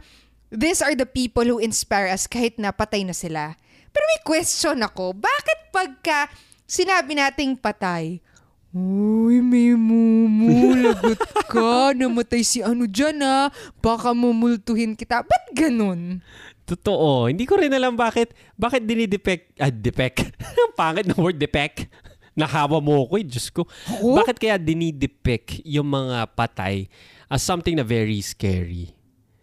[0.50, 3.58] these are the people who inspire us kahit na patay na sila.
[4.00, 6.32] Pero may question ako, bakit pagka
[6.64, 8.24] sinabi nating patay,
[8.72, 11.20] Uy, may mumu, lagot
[11.52, 13.52] ka, namatay si ano dyan ah,
[13.84, 15.20] baka mumultuhin kita.
[15.20, 16.24] Ba't ganun?
[16.64, 17.28] Totoo.
[17.28, 20.32] Hindi ko rin alam bakit, bakit dinidepek, ah, depek.
[20.80, 21.92] Pangit na word, depek.
[22.40, 23.68] Nakawa mo ko, eh, Diyos ko.
[23.68, 24.16] Ako?
[24.16, 26.88] Bakit kaya dinidepek yung mga patay
[27.28, 28.96] as something na very scary?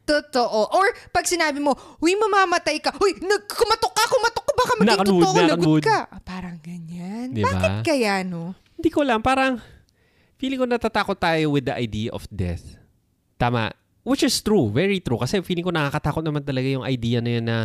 [0.07, 0.71] Totoo.
[0.71, 2.95] Or pag sinabi mo, huy, mamamatay ka.
[2.95, 5.83] Huy, kumatok ka, kumatok ka, baka maging Nakanood, totoo, lagot nakanood.
[5.83, 5.99] ka.
[6.07, 7.35] Ah, Parang ganyan.
[7.35, 7.51] Di ba?
[7.53, 8.55] Bakit kaya, no?
[8.73, 9.59] Hindi ko alam, parang
[10.39, 12.63] feeling ko natatakot tayo with the idea of death.
[13.35, 13.75] Tama.
[14.01, 15.19] Which is true, very true.
[15.19, 17.57] Kasi feeling ko nakakatakot naman talaga yung idea na yun na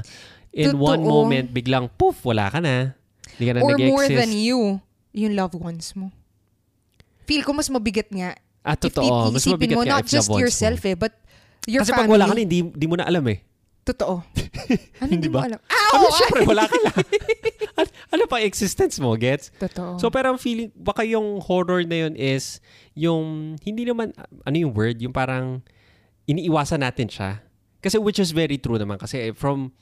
[0.49, 0.82] in Totoo.
[0.82, 2.97] one moment, biglang poof, wala ka na.
[3.38, 4.17] Hindi ka na Or more nag-exist.
[4.17, 4.82] than you,
[5.13, 6.10] yung loved ones mo.
[7.23, 8.34] Feel ko mas mabigat nga.
[8.65, 9.30] Ah, totoo.
[9.30, 10.41] Mas mabigat mo, nga not just ones mo.
[10.41, 11.13] yourself eh, but
[11.67, 12.08] your Kasi family.
[12.08, 13.39] pag wala ka na, hindi, hindi mo na alam eh.
[13.82, 14.15] Totoo.
[15.02, 15.43] Ano Hindi ba?
[15.50, 15.60] alam?
[15.60, 16.13] Ano, Ow!
[16.15, 16.91] syempre, wala ka na.
[17.82, 19.50] ano, ano pa existence mo, gets?
[19.58, 19.97] Totoo.
[20.00, 22.62] So, pero ang feeling, baka yung horror na yun is,
[22.93, 24.13] yung, hindi naman,
[24.45, 25.02] ano yung word?
[25.02, 25.60] Yung parang,
[26.24, 27.41] iniiwasan natin siya.
[27.82, 29.02] Kasi which is very true naman.
[29.02, 29.74] Kasi from,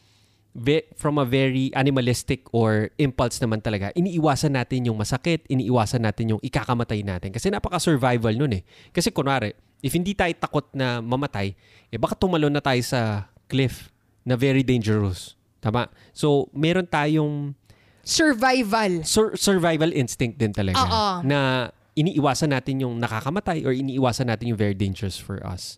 [0.55, 6.33] ve- from a very animalistic or impulse naman talaga, iniiwasan natin yung masakit, iniiwasan natin
[6.33, 7.29] yung ikakamatay natin.
[7.29, 8.63] Kasi napaka-survival nun eh.
[8.89, 11.55] Kasi kunwari, if hindi tayo takot na mamatay,
[11.89, 13.89] eh baka tumalon na tayo sa cliff
[14.23, 15.35] na very dangerous.
[15.59, 15.91] Tama?
[16.15, 17.55] So, meron tayong
[18.03, 19.03] Survival.
[19.03, 21.05] sur- survival instinct din talaga Oo.
[21.27, 25.75] na iniiwasan natin yung nakakamatay or iniiwasan natin yung very dangerous for us.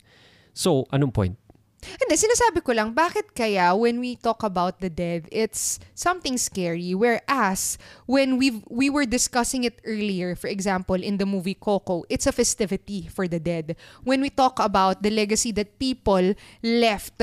[0.54, 1.36] So, anong point?
[1.82, 6.94] Hindi, sinasabi ko lang, bakit kaya when we talk about the dead, it's something scary.
[6.94, 12.30] Whereas, when we we were discussing it earlier, for example, in the movie Coco, it's
[12.30, 13.74] a festivity for the dead.
[14.06, 17.17] When we talk about the legacy that people left,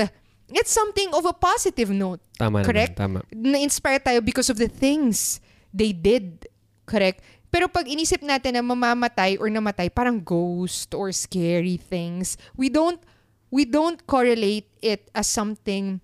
[0.51, 2.19] it's something of a positive note.
[2.35, 2.99] Tama Correct?
[2.99, 3.31] naman, tama.
[3.31, 5.39] Na-inspire tayo because of the things
[5.71, 6.51] they did.
[6.83, 7.23] Correct?
[7.49, 13.01] Pero pag inisip natin na mamamatay or namatay, parang ghost or scary things, we don't
[13.51, 16.01] we don't correlate it as something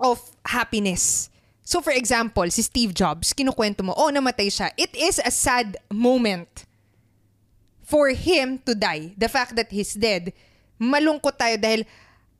[0.00, 1.28] of happiness.
[1.62, 4.74] So for example, si Steve Jobs, kinukwento mo, oh, namatay siya.
[4.74, 6.66] It is a sad moment
[7.86, 9.14] for him to die.
[9.14, 10.34] The fact that he's dead.
[10.80, 11.86] Malungkot tayo dahil,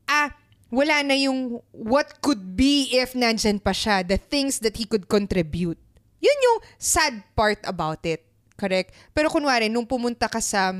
[0.09, 0.35] ah,
[0.67, 4.03] wala na yung what could be if nandyan pa siya.
[4.03, 5.79] The things that he could contribute.
[6.19, 8.25] Yun yung sad part about it.
[8.59, 8.93] Correct?
[9.15, 10.75] Pero kunwari, nung pumunta ka sa...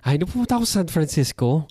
[0.00, 1.66] Ay, nung pumunta ako sa San Francisco,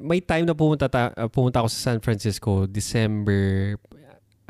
[0.00, 3.74] may time na pumunta, ta- uh, pumunta ako sa San Francisco, December,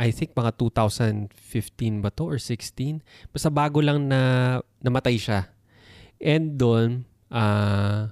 [0.02, 3.04] I think mga 2015 ba to or 16.
[3.30, 5.52] Basta bago lang na namatay siya.
[6.18, 8.10] And doon, ah,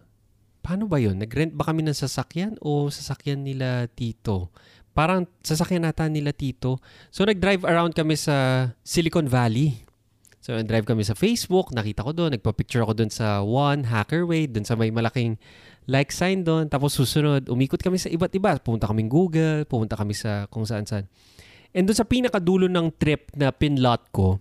[0.60, 1.18] paano ba yun?
[1.18, 4.54] Nag-rent ba kami ng sasakyan o sasakyan nila tito?
[4.94, 6.78] Parang sasakyan nata nila tito.
[7.08, 9.82] So nag-drive around kami sa Silicon Valley.
[10.38, 14.64] So nag-drive kami sa Facebook, nakita ko doon, nagpa-picture ako doon sa One, Hackerway, doon
[14.64, 15.36] sa may malaking
[15.90, 16.70] like sign doon.
[16.70, 18.54] Tapos susunod, umikot kami sa iba't iba.
[18.62, 21.10] Pumunta kami Google, pumunta kami sa kung saan saan.
[21.74, 24.38] And doon sa pinakadulo ng trip na pinlot ko,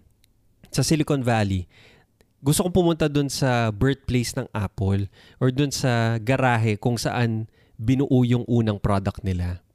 [0.70, 1.66] sa Silicon Valley,
[2.46, 5.10] gusto kong pumunta doon sa birthplace ng Apple
[5.42, 9.66] or doon sa garahe kung saan binuo yung unang product nila.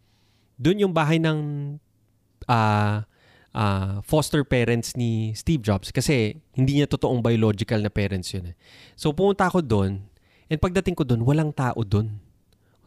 [0.54, 1.38] Doon yung bahay ng
[2.46, 3.02] uh,
[3.52, 8.54] uh, foster parents ni Steve Jobs kasi hindi niya totoong biological na parents yun.
[8.54, 8.56] Eh.
[8.94, 10.13] So pumunta ako doon
[10.54, 12.14] and pagdating ko doon, walang tao doon.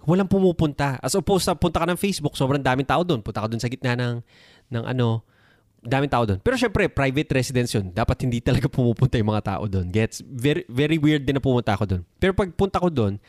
[0.08, 0.96] Walang pumupunta.
[1.04, 3.20] As opposed sa punta ka ng Facebook, sobrang daming tao doon.
[3.20, 4.24] Punta ka doon sa gitna ng,
[4.72, 5.20] ng ano,
[5.84, 6.40] daming tao doon.
[6.40, 7.92] Pero syempre, private residence yun.
[7.92, 9.92] Dapat hindi talaga pumupunta yung mga tao doon.
[9.92, 12.02] Gets very, very weird din na pumunta ako doon.
[12.24, 13.20] Pero pag punta ko doon,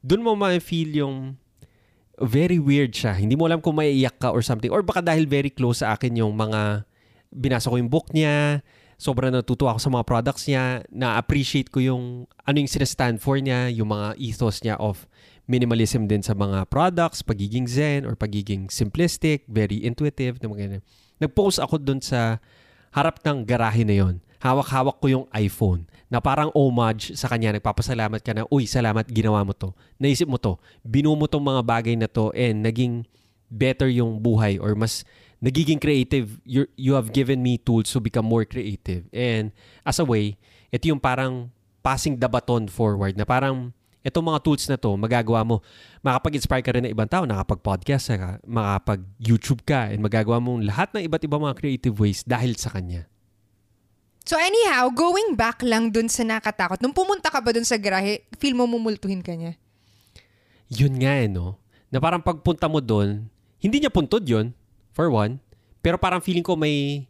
[0.00, 1.34] doon mo ma-feel yung
[2.20, 3.16] very weird siya.
[3.16, 4.70] Hindi mo alam kung maiiyak ka or something.
[4.70, 6.86] Or baka dahil very close sa akin yung mga
[7.32, 8.60] binasa ko yung book niya,
[9.00, 13.72] sobrang natutuwa ako sa mga products niya, na-appreciate ko yung ano yung sinastand for niya,
[13.72, 15.08] yung mga ethos niya of
[15.48, 20.84] minimalism din sa mga products, pagiging zen or pagiging simplistic, very intuitive, na mga.
[21.16, 22.38] Nag-post ako dun sa
[22.92, 24.20] harap ng garahe na yon.
[24.40, 27.56] Hawak-hawak ko yung iPhone na parang homage sa kanya.
[27.56, 29.72] Nagpapasalamat ka na, uy, salamat, ginawa mo to.
[30.00, 30.56] Naisip mo to.
[30.80, 33.04] Binuo mo tong mga bagay na to and naging
[33.50, 35.02] better yung buhay or mas
[35.40, 36.38] nagiging creative.
[36.44, 39.08] You're, you have given me tools to become more creative.
[39.10, 39.50] And
[39.82, 40.36] as a way,
[40.70, 41.50] ito yung parang
[41.80, 45.60] passing the baton forward na parang itong mga tools na to, magagawa mo,
[46.00, 51.04] makapag-inspire ka rin ng ibang tao, nakapag-podcast ka, makapag-YouTube ka, and magagawa mo lahat ng
[51.04, 53.04] iba't ibang mga creative ways dahil sa kanya.
[54.24, 58.24] So anyhow, going back lang dun sa nakatakot, nung pumunta ka ba dun sa garahe,
[58.40, 59.56] feel mo mumultuhin ka niya?
[60.70, 61.60] Yun nga eh, no?
[61.90, 63.26] Na parang pagpunta mo dun,
[63.60, 64.54] hindi niya puntod yun,
[64.92, 65.38] for one,
[65.80, 67.08] pero parang feeling ko may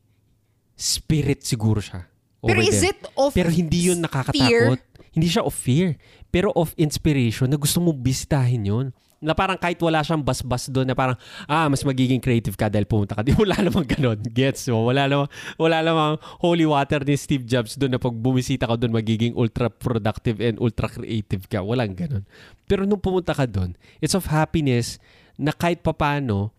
[0.80, 2.08] spirit siguro siya.
[2.40, 2.96] Pero is there.
[2.96, 4.40] it of Pero hindi yun nakakatakot.
[4.40, 4.80] fear?
[5.12, 6.00] Hindi siya of fear.
[6.32, 8.86] Pero of inspiration na gusto mo bisitahin yun.
[9.20, 11.12] Na parang kahit wala siyang bas-bas doon na parang,
[11.44, 13.20] ah, mas magiging creative ka dahil pumunta ka.
[13.26, 14.16] Di wala namang ganon.
[14.16, 14.88] Gets mo?
[14.88, 15.28] Wala namang,
[15.60, 19.68] wala namang holy water ni Steve Jobs doon na pag bumisita ka doon, magiging ultra
[19.68, 21.60] productive and ultra creative ka.
[21.60, 22.24] Walang ganon.
[22.64, 24.96] Pero nung pumunta ka doon, it's of happiness
[25.36, 26.56] na kahit papano,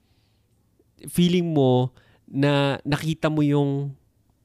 [1.08, 1.90] feeling mo
[2.28, 3.96] na nakita mo yung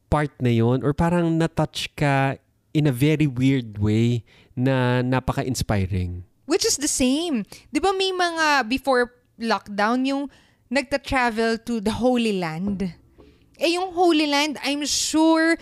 [0.07, 2.39] part na yon or parang na-touch ka
[2.73, 4.23] in a very weird way
[4.55, 6.23] na napaka-inspiring.
[6.47, 7.43] Which is the same.
[7.75, 10.23] Di ba may mga before lockdown yung
[10.71, 12.87] nagta-travel to the Holy Land?
[13.57, 15.57] Eh yung Holy Land, I'm sure...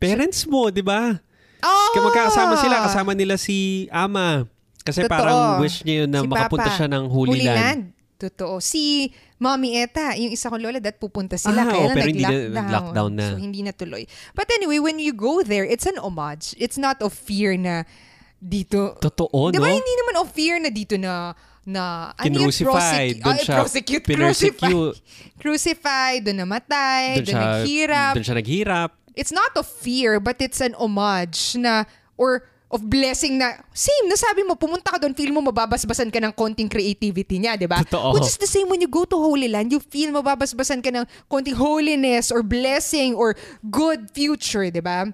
[0.00, 1.20] Parents mo, di ba?
[1.60, 1.90] Oh!
[1.92, 4.48] Kaya magkakasama sila, kasama nila si Ama.
[4.80, 5.12] Kasi Totoo.
[5.12, 6.76] parang wish niya yun na Si makapunta Papa.
[6.80, 7.92] siya ng Holy, Land.
[8.16, 8.64] Totoo.
[8.64, 11.64] Si Mommy Eta, yung isa kong lola, dat pupunta sila.
[11.64, 13.26] Ah, kaya oh, pero hindi na- nag-lockdown na.
[13.32, 14.04] So, hindi natuloy.
[14.36, 16.52] But anyway, when you go there, it's an homage.
[16.60, 17.88] It's not of fear na
[18.36, 19.00] dito.
[19.00, 19.64] Totoo, Di no?
[19.64, 22.68] ba hindi naman of fear na dito na na ano Kinrucified.
[23.16, 24.60] prosecute- Doon siya prosecute, pinersecute.
[24.60, 25.40] crucified.
[25.40, 28.12] Crucified, doon namatay, Doon doon siya, naghirap.
[28.16, 28.90] doon siya naghirap.
[29.12, 31.84] It's not of fear, but it's an homage na,
[32.16, 36.30] or of blessing na, same, nasabi mo, pumunta ka doon, feel mo mababasbasan ka ng
[36.30, 37.82] konting creativity niya, di ba?
[37.82, 38.14] Totoo.
[38.14, 41.02] Which is the same when you go to Holy Land, you feel mababasbasan ka ng
[41.26, 43.34] konting holiness or blessing or
[43.66, 45.10] good future, di ba?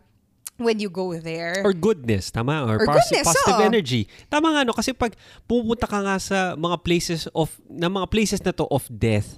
[0.56, 1.60] When you go there.
[1.64, 2.64] Or goodness, tama?
[2.64, 3.68] Or, Or pos- goodness, positive oo.
[3.68, 4.08] energy.
[4.28, 4.72] Tama nga, no?
[4.72, 5.12] Kasi pag
[5.44, 9.36] pupunta ka nga sa mga places of, na mga places na to of death,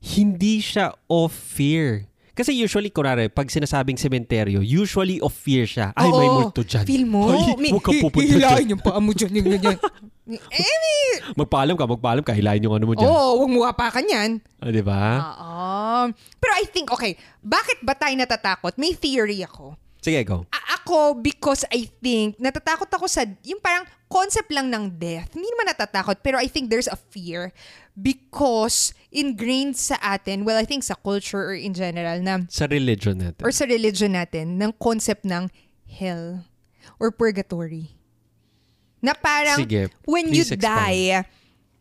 [0.00, 2.08] hindi siya of fear.
[2.34, 5.94] Kasi usually, kunwari, pag sinasabing sementeryo, usually of fear siya.
[5.94, 6.34] Ay, may Oo.
[6.42, 6.82] multo dyan.
[6.82, 7.30] Feel mo?
[7.30, 8.74] Ay, May- huwag ka pupunta dyan.
[8.74, 9.30] yung paa mo dyan.
[9.38, 9.78] Yung ganyan.
[10.50, 12.34] eh, may- Magpaalam ka, magpaalam ka.
[12.34, 13.06] Hilahin yung ano mo dyan.
[13.06, 14.30] Oo, huwag mo hapakan yan.
[14.58, 15.02] Ah, di ba?
[15.22, 16.10] Oo.
[16.42, 18.74] Pero I think, okay, bakit ba tayo natatakot?
[18.82, 19.78] May theory ako.
[20.02, 20.42] Sige, go.
[20.50, 25.32] A- ako, because I think, natatakot ako sa, yung parang concept lang ng death.
[25.32, 27.54] Hindi naman natatakot, pero I think there's a fear
[27.94, 33.18] because ingrained sa atin, well, I think sa culture or in general, na, Sa religion
[33.18, 33.42] natin.
[33.42, 35.46] or sa religion natin, ng concept ng
[35.86, 36.42] hell
[36.98, 37.94] or purgatory.
[39.00, 40.64] Na parang, Sige, when you expound.
[40.64, 41.22] die,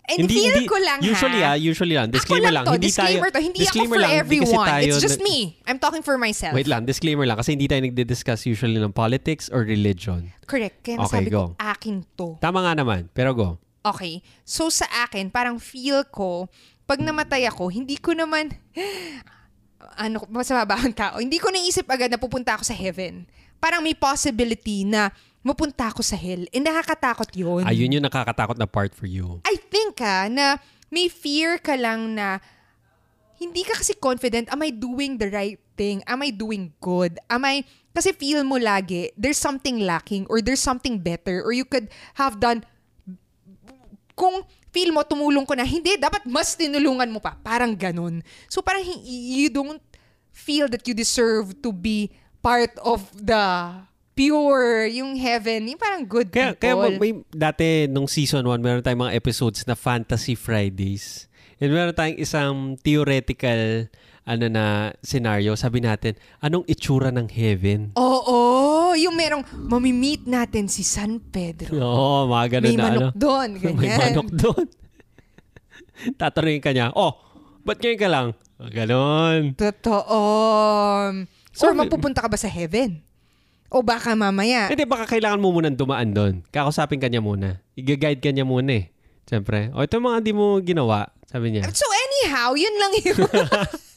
[0.04, 2.12] and feel ko lang usually ha, ah, usually lang.
[2.12, 2.66] Ako Disclaimer lang.
[2.68, 3.40] to, Hindi disclaimer tayo, to.
[3.42, 4.68] Hindi disclaimer ako for lang, hindi everyone.
[4.68, 5.38] tayo It's just me.
[5.64, 6.52] I'm talking for myself.
[6.54, 7.40] Wait lang, disclaimer lang.
[7.40, 10.30] Kasi hindi tayo nagdi-discuss usually ng politics or religion.
[10.44, 10.84] Correct.
[10.84, 11.56] Kaya Okay, nasabi ko, go.
[11.58, 12.36] akin to.
[12.38, 13.58] Tama nga naman, pero go.
[13.84, 14.24] Okay.
[14.48, 16.48] So sa akin, parang feel ko,
[16.88, 18.56] pag namatay ako, hindi ko naman,
[20.04, 23.28] ano, mas mababang tao, hindi ko naisip agad na pupunta ako sa heaven.
[23.60, 25.12] Parang may possibility na
[25.44, 26.48] mapunta ako sa hell.
[26.56, 27.68] And nakakatakot yun.
[27.68, 29.44] Ayun yung nakakatakot na part for you.
[29.44, 32.40] I think ah, na may fear ka lang na
[33.38, 36.00] hindi ka kasi confident, am I doing the right thing?
[36.08, 37.20] Am I doing good?
[37.28, 41.68] Am I, kasi feel mo lagi, there's something lacking or there's something better or you
[41.68, 42.64] could have done,
[44.14, 47.38] kung feel mo tumulong ko na, hindi, dapat mas tinulungan mo pa.
[47.38, 48.26] Parang ganun.
[48.50, 49.82] So parang you don't
[50.34, 52.10] feel that you deserve to be
[52.42, 53.70] part of the
[54.14, 56.62] pure, yung heaven, yung parang good Kaya, people.
[56.62, 61.30] kaya may, dati, nung season 1, meron tayong mga episodes na Fantasy Fridays.
[61.58, 63.90] And meron tayong isang theoretical
[64.24, 64.66] ano na
[65.00, 65.54] scenario.
[65.54, 67.92] Sabi natin, anong itsura ng heaven?
[67.96, 68.38] Oo,
[68.96, 71.76] yung merong mamimit natin si San Pedro.
[71.76, 73.10] Oo, mga ganun May na manok ano.
[73.14, 73.78] doon, ganyan.
[73.78, 74.66] May manok doon.
[76.20, 77.20] Tatanungin ka niya, oh,
[77.62, 78.28] ba't ngayon ka lang?
[78.56, 79.42] Ah, Ganon.
[79.60, 80.20] Totoo.
[81.52, 83.04] So, Or mapupunta ka ba sa heaven?
[83.68, 84.70] O baka mamaya.
[84.70, 86.34] Hindi, baka kailangan mo munang dumaan doon.
[86.48, 87.58] Kakusapin ka niya muna.
[87.74, 88.86] I-guide ka niya muna eh.
[89.26, 89.74] Siyempre.
[89.74, 91.10] O, ito mga di mo ginawa.
[91.26, 91.66] Sabi niya.
[91.74, 93.18] So anyhow, yun lang yun.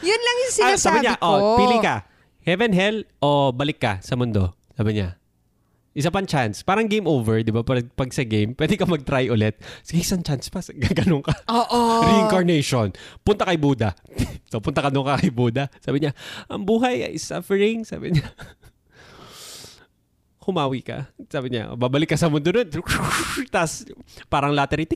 [0.00, 1.26] yun lang yung Ah, sinasabi sabi niya, ko.
[1.26, 2.06] oh, pili ka.
[2.44, 4.52] Heaven, hell, o balik ka sa mundo.
[4.76, 5.16] Sabi niya.
[5.94, 6.66] Isa pang chance.
[6.66, 7.62] Parang game over, di ba?
[7.62, 9.54] Pag, pag sa game, pwede ka mag-try ulit.
[9.86, 10.58] Sige, isang chance pa.
[10.90, 11.30] Gaganon ka.
[11.46, 12.02] Oo.
[12.02, 12.90] Reincarnation.
[13.22, 13.94] Punta kay Buddha.
[14.50, 15.70] so, punta ka ka kay Buddha.
[15.78, 16.12] Sabi niya,
[16.50, 17.86] ang buhay ay suffering.
[17.86, 18.26] Sabi niya,
[20.44, 21.08] humawi ka.
[21.30, 22.68] Sabi niya, babalik ka sa mundo nun.
[23.54, 23.86] Tapos,
[24.26, 24.90] parang lottery.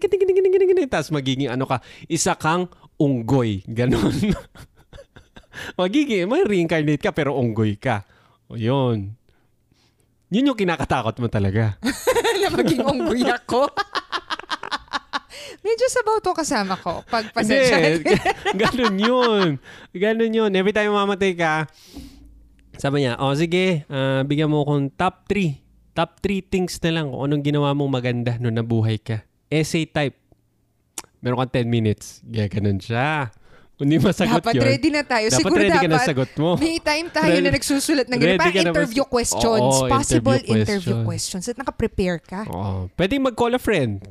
[0.91, 1.79] Tapos, magiging ano ka,
[2.11, 2.67] isa kang
[2.99, 3.63] unggoy.
[3.65, 4.13] Ganon.
[5.81, 8.05] magiging, may reincarnate ka, pero unggoy ka.
[8.51, 9.15] O, yun.
[10.29, 11.81] Yun yung kinakatakot mo talaga.
[12.49, 13.69] na maging unggoy ako.
[15.59, 17.03] Medyo sabaw to kasama ko.
[17.09, 17.77] Pag pasensya.
[17.99, 18.15] Hindi.
[18.61, 19.49] Ganon yun.
[19.93, 20.51] Ganon yun.
[20.55, 21.67] Every time mamatay ka,
[22.79, 25.61] sabi niya, oh sige, ah, bigyan mo akong top 3.
[25.99, 29.27] Top 3 things na lang kung anong ginawa mong maganda nung nabuhay ka.
[29.51, 30.28] Essay type.
[31.19, 32.23] Meron kang 10 minutes.
[32.23, 33.31] Gaya ganun siya.
[33.75, 34.65] Kung di masagot dapat yun.
[34.65, 35.27] ready na tayo.
[35.29, 36.51] Dapat Siguro ready ka na dapat sa sagot mo.
[36.59, 38.39] may time tayo Ready- na nagsusulat ng ganun.
[38.41, 39.47] Parang interview questions.
[39.73, 41.07] Oo, Possible interview interview, question.
[41.07, 41.45] questions.
[41.47, 42.41] At naka-prepare ka.
[42.49, 42.91] Oo.
[42.91, 44.03] Pwede mag-call a friend.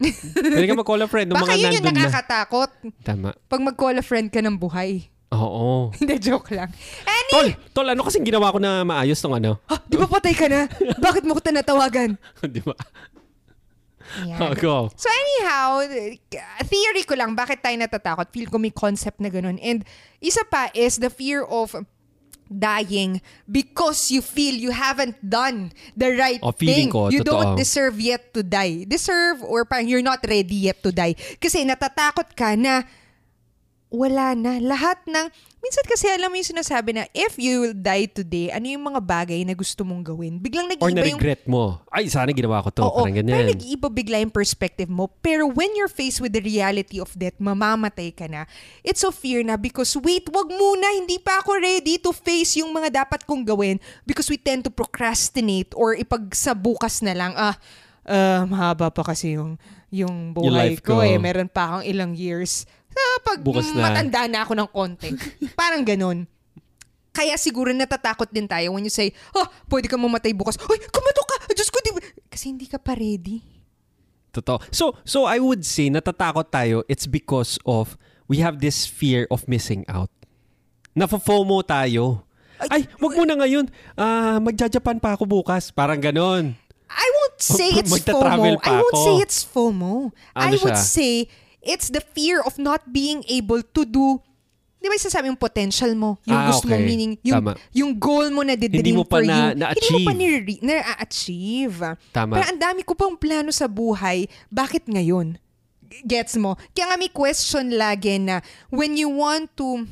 [0.00, 2.00] Pwede ka mag-call a friend nung Baka mga yun yung nandun na.
[2.02, 2.70] nakakatakot.
[3.04, 3.28] Tama.
[3.44, 5.04] Pag mag-call a friend ka ng buhay.
[5.30, 5.92] Oo.
[6.00, 6.72] Hindi, joke lang.
[7.04, 9.60] Any, Tol, tol, ano kasing ginawa ko na maayos tong ano?
[9.68, 10.64] Ah, di ba patay ka na?
[11.04, 12.16] Bakit mo ko tinatawagan?
[12.42, 12.72] di ba?
[14.26, 14.38] Yan.
[14.42, 14.90] Oh, go.
[14.98, 15.86] So anyhow,
[16.66, 18.26] theory ko lang, bakit tayo natatakot?
[18.34, 19.58] Feel ko may concept na ganun.
[19.62, 19.86] And
[20.18, 21.74] isa pa is the fear of
[22.50, 26.90] dying because you feel you haven't done the right Oh, thing.
[26.90, 27.30] ko, you totoo.
[27.30, 28.82] don't deserve yet to die.
[28.82, 31.14] Deserve or parang you're not ready yet to die.
[31.38, 32.82] Kasi natatakot ka na
[33.90, 34.58] wala na.
[34.58, 35.30] Lahat ng...
[35.60, 39.00] Minsan kasi alam mo yung sinasabi na if you will die today, ano yung mga
[39.04, 40.40] bagay na gusto mong gawin?
[40.40, 41.84] Biglang Or nag-iiba yung na-regret mo.
[41.92, 42.80] Ay, sana ginawa ko to.
[42.80, 43.52] Oo, Parang pero ganyan.
[43.52, 45.12] nag-iiba bigla yung perspective mo.
[45.20, 48.48] Pero when you're faced with the reality of death, mamamatay ka na,
[48.80, 52.72] it's a fear na because wait, wag muna, hindi pa ako ready to face yung
[52.72, 53.76] mga dapat kong gawin
[54.08, 57.52] because we tend to procrastinate or ipag sa bukas na lang, ah,
[58.08, 59.60] uh, mahaba pa kasi yung,
[59.92, 61.04] yung buhay life ko, ko.
[61.04, 61.20] eh.
[61.20, 62.64] Meron pa akong ilang years.
[62.90, 63.88] Ah, pag Bukas na.
[63.88, 65.10] matanda na ako ng konti.
[65.60, 66.26] Parang ganun.
[67.10, 70.54] Kaya siguro natatakot din tayo when you say, oh, pwede ka mamatay bukas.
[70.56, 71.50] Uy, kumato ka!
[71.50, 72.00] Diyos ko, di ba?
[72.30, 73.42] Kasi hindi ka pa ready.
[74.30, 74.62] Totoo.
[74.70, 77.98] So, so I would say, natatakot tayo, it's because of,
[78.30, 80.06] we have this fear of missing out.
[80.94, 82.22] Nafo-FOMO tayo.
[82.70, 83.66] Ay, wag mo na ngayon.
[83.96, 85.74] Ah, magja-Japan pa ako bukas.
[85.74, 86.54] Parang ganon.
[86.86, 88.62] I won't say it's magta-travel FOMO.
[88.62, 89.02] pa I won't ako.
[89.02, 89.92] say it's FOMO.
[90.30, 90.86] Ano I would siya?
[90.94, 91.12] say
[91.62, 94.20] it's the fear of not being able to do
[94.80, 96.16] Di ba sasabi yung potential mo?
[96.24, 96.88] Yung Ah, gusto mo, okay.
[96.88, 97.52] meaning yung, Tama.
[97.68, 99.60] yung goal mo na didream Hindi mo pa for na- you.
[99.60, 99.76] na-achieve.
[99.76, 101.76] Hindi mo pa nire- na-achieve.
[102.16, 102.32] Tama.
[102.32, 104.24] Pero ang dami ko pang plano sa buhay.
[104.48, 105.36] Bakit ngayon?
[106.00, 106.56] Gets mo?
[106.72, 108.40] Kaya nga may question lagi na
[108.72, 109.84] when you want to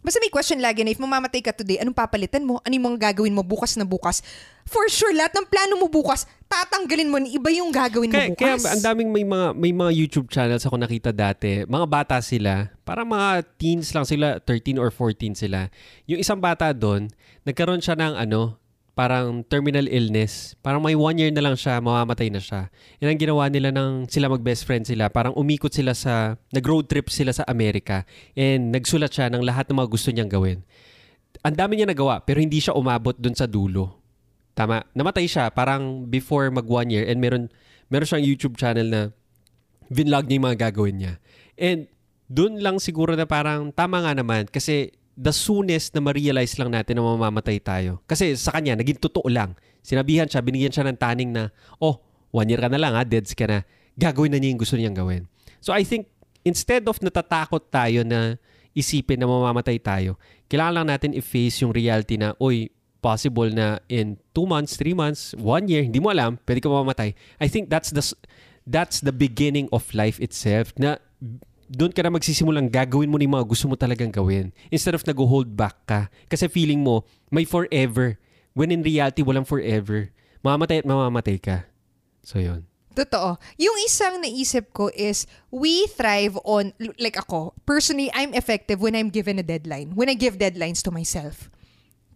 [0.00, 2.56] Basta may question lagi na if mamamatay ka today, anong papalitan mo?
[2.64, 4.24] Ano yung mga gagawin mo bukas na bukas?
[4.64, 8.58] For sure, lahat ng plano mo bukas, tatanggalin mo, iba yung gagawin mo Kaya, kaya
[8.58, 8.74] bukas.
[8.74, 11.62] ang daming may mga, may mga YouTube channels ako nakita dati.
[11.62, 12.74] Mga bata sila.
[12.82, 14.42] Parang mga teens lang sila.
[14.42, 15.70] 13 or 14 sila.
[16.10, 17.06] Yung isang bata doon,
[17.46, 18.58] nagkaroon siya ng ano,
[18.98, 20.58] parang terminal illness.
[20.58, 22.66] Parang may one year na lang siya, mamamatay na siya.
[22.98, 25.06] Yan ang ginawa nila ng sila mag-best friend sila.
[25.06, 28.02] Parang umikot sila sa, nag-road trip sila sa Amerika.
[28.34, 30.66] And nagsulat siya ng lahat ng mga gusto niyang gawin.
[31.46, 33.99] Ang dami niya nagawa, pero hindi siya umabot doon sa dulo.
[34.60, 34.84] Tama.
[34.92, 37.48] Namatay siya parang before mag one year and meron
[37.88, 39.00] meron siyang YouTube channel na
[39.88, 41.12] vinlog niya yung mga gagawin niya.
[41.56, 41.88] And
[42.28, 47.00] doon lang siguro na parang tama nga naman kasi the soonest na ma-realize lang natin
[47.00, 48.00] na mamamatay tayo.
[48.04, 49.52] Kasi sa kanya, naging totoo lang.
[49.84, 52.00] Sinabihan siya, binigyan siya ng taning na, oh,
[52.32, 53.66] one year ka na lang ha, deads ka na.
[54.00, 55.28] Gagawin na niya yung gusto niyang gawin.
[55.60, 56.08] So I think,
[56.46, 58.40] instead of natatakot tayo na
[58.72, 60.16] isipin na mamamatay tayo.
[60.48, 62.70] Kailangan lang natin i-face yung reality na, oy,
[63.00, 67.16] possible na in 2 months, 3 months, 1 year, hindi mo alam, pwede ka mamamatay.
[67.40, 68.04] I think that's the
[68.68, 71.00] that's the beginning of life itself na
[71.70, 74.50] doon ka na magsisimulang gagawin mo ni mga gusto mo talagang gawin.
[74.74, 76.10] Instead of nag-hold back ka.
[76.26, 78.18] Kasi feeling mo, may forever.
[78.58, 80.10] When in reality, walang forever.
[80.42, 81.70] Mamamatay at mamamatay ka.
[82.26, 82.66] So, yun.
[82.90, 83.38] Totoo.
[83.54, 89.14] Yung isang naisip ko is, we thrive on, like ako, personally, I'm effective when I'm
[89.14, 89.94] given a deadline.
[89.94, 91.54] When I give deadlines to myself.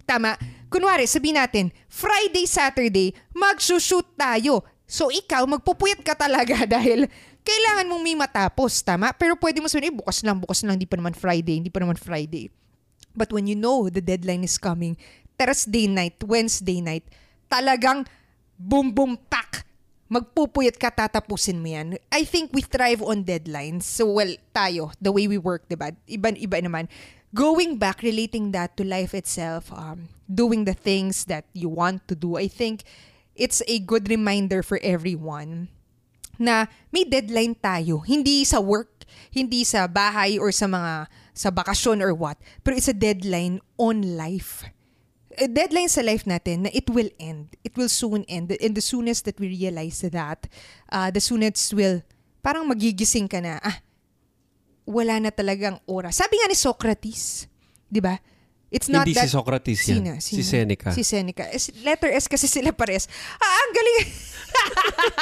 [0.02, 0.34] Tama.
[0.74, 4.66] Kunwari, sabihin natin, Friday, Saturday, magsushoot tayo.
[4.90, 7.06] So ikaw, magpupuyat ka talaga dahil
[7.46, 9.14] kailangan mong may matapos, tama?
[9.14, 11.78] Pero pwede mo sabihin, eh, bukas lang, bukas lang, hindi pa naman Friday, hindi pa
[11.78, 12.50] naman Friday.
[13.14, 14.98] But when you know the deadline is coming,
[15.38, 17.06] Thursday night, Wednesday night,
[17.46, 18.02] talagang
[18.58, 19.62] boom boom pak
[20.14, 21.98] magpupuyat ka, tatapusin mo yan.
[22.12, 23.88] I think we thrive on deadlines.
[23.88, 25.90] So, well, tayo, the way we work, diba?
[26.06, 26.86] Iba-iba naman
[27.34, 32.14] going back, relating that to life itself, um, doing the things that you want to
[32.14, 32.86] do, I think
[33.34, 35.68] it's a good reminder for everyone
[36.38, 38.06] na may deadline tayo.
[38.06, 39.04] Hindi sa work,
[39.34, 44.14] hindi sa bahay or sa mga sa bakasyon or what, pero it's a deadline on
[44.14, 44.62] life.
[45.34, 47.58] A deadline sa life natin na it will end.
[47.66, 48.54] It will soon end.
[48.54, 50.46] And the soonest that we realize that,
[50.94, 52.06] uh, the soonest will,
[52.38, 53.82] parang magigising ka na, ah,
[54.84, 56.20] wala na talagang oras.
[56.20, 57.48] Sabi nga ni Socrates,
[57.88, 58.20] 'di ba?
[58.74, 59.30] It's not Hindi that...
[59.30, 60.02] si Socrates yan.
[60.02, 60.10] Sino?
[60.18, 60.90] Si Seneca.
[60.90, 61.46] Si Seneca.
[61.86, 63.06] Letter S kasi sila pares.
[63.38, 63.98] Ah, ang galing!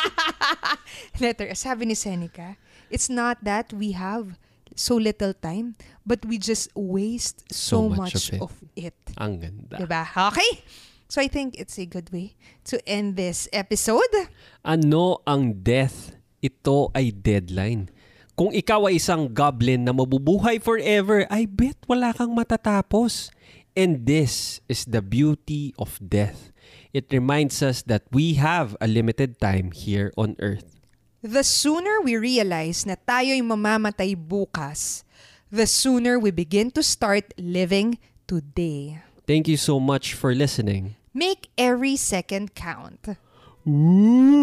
[1.22, 1.68] Letter S.
[1.68, 2.56] Sabi ni Seneca,
[2.88, 4.40] it's not that we have
[4.72, 5.76] so little time,
[6.08, 8.40] but we just waste so, so much, much of, it.
[8.40, 8.98] of it.
[9.20, 9.76] Ang ganda.
[9.76, 10.08] Diba?
[10.32, 10.64] Okay.
[11.12, 12.32] So I think it's a good way
[12.72, 14.32] to end this episode.
[14.64, 16.16] Ano ang death?
[16.40, 17.92] Ito ay deadline.
[18.32, 23.28] Kung ikaw ay isang goblin na mabubuhay forever, I bet wala kang matatapos.
[23.76, 26.52] And this is the beauty of death.
[26.92, 30.80] It reminds us that we have a limited time here on earth.
[31.20, 35.04] The sooner we realize na tayo'y mamamatay bukas,
[35.52, 39.00] the sooner we begin to start living today.
[39.28, 40.96] Thank you so much for listening.
[41.12, 43.12] Make every second count.
[43.68, 44.42] Ooh.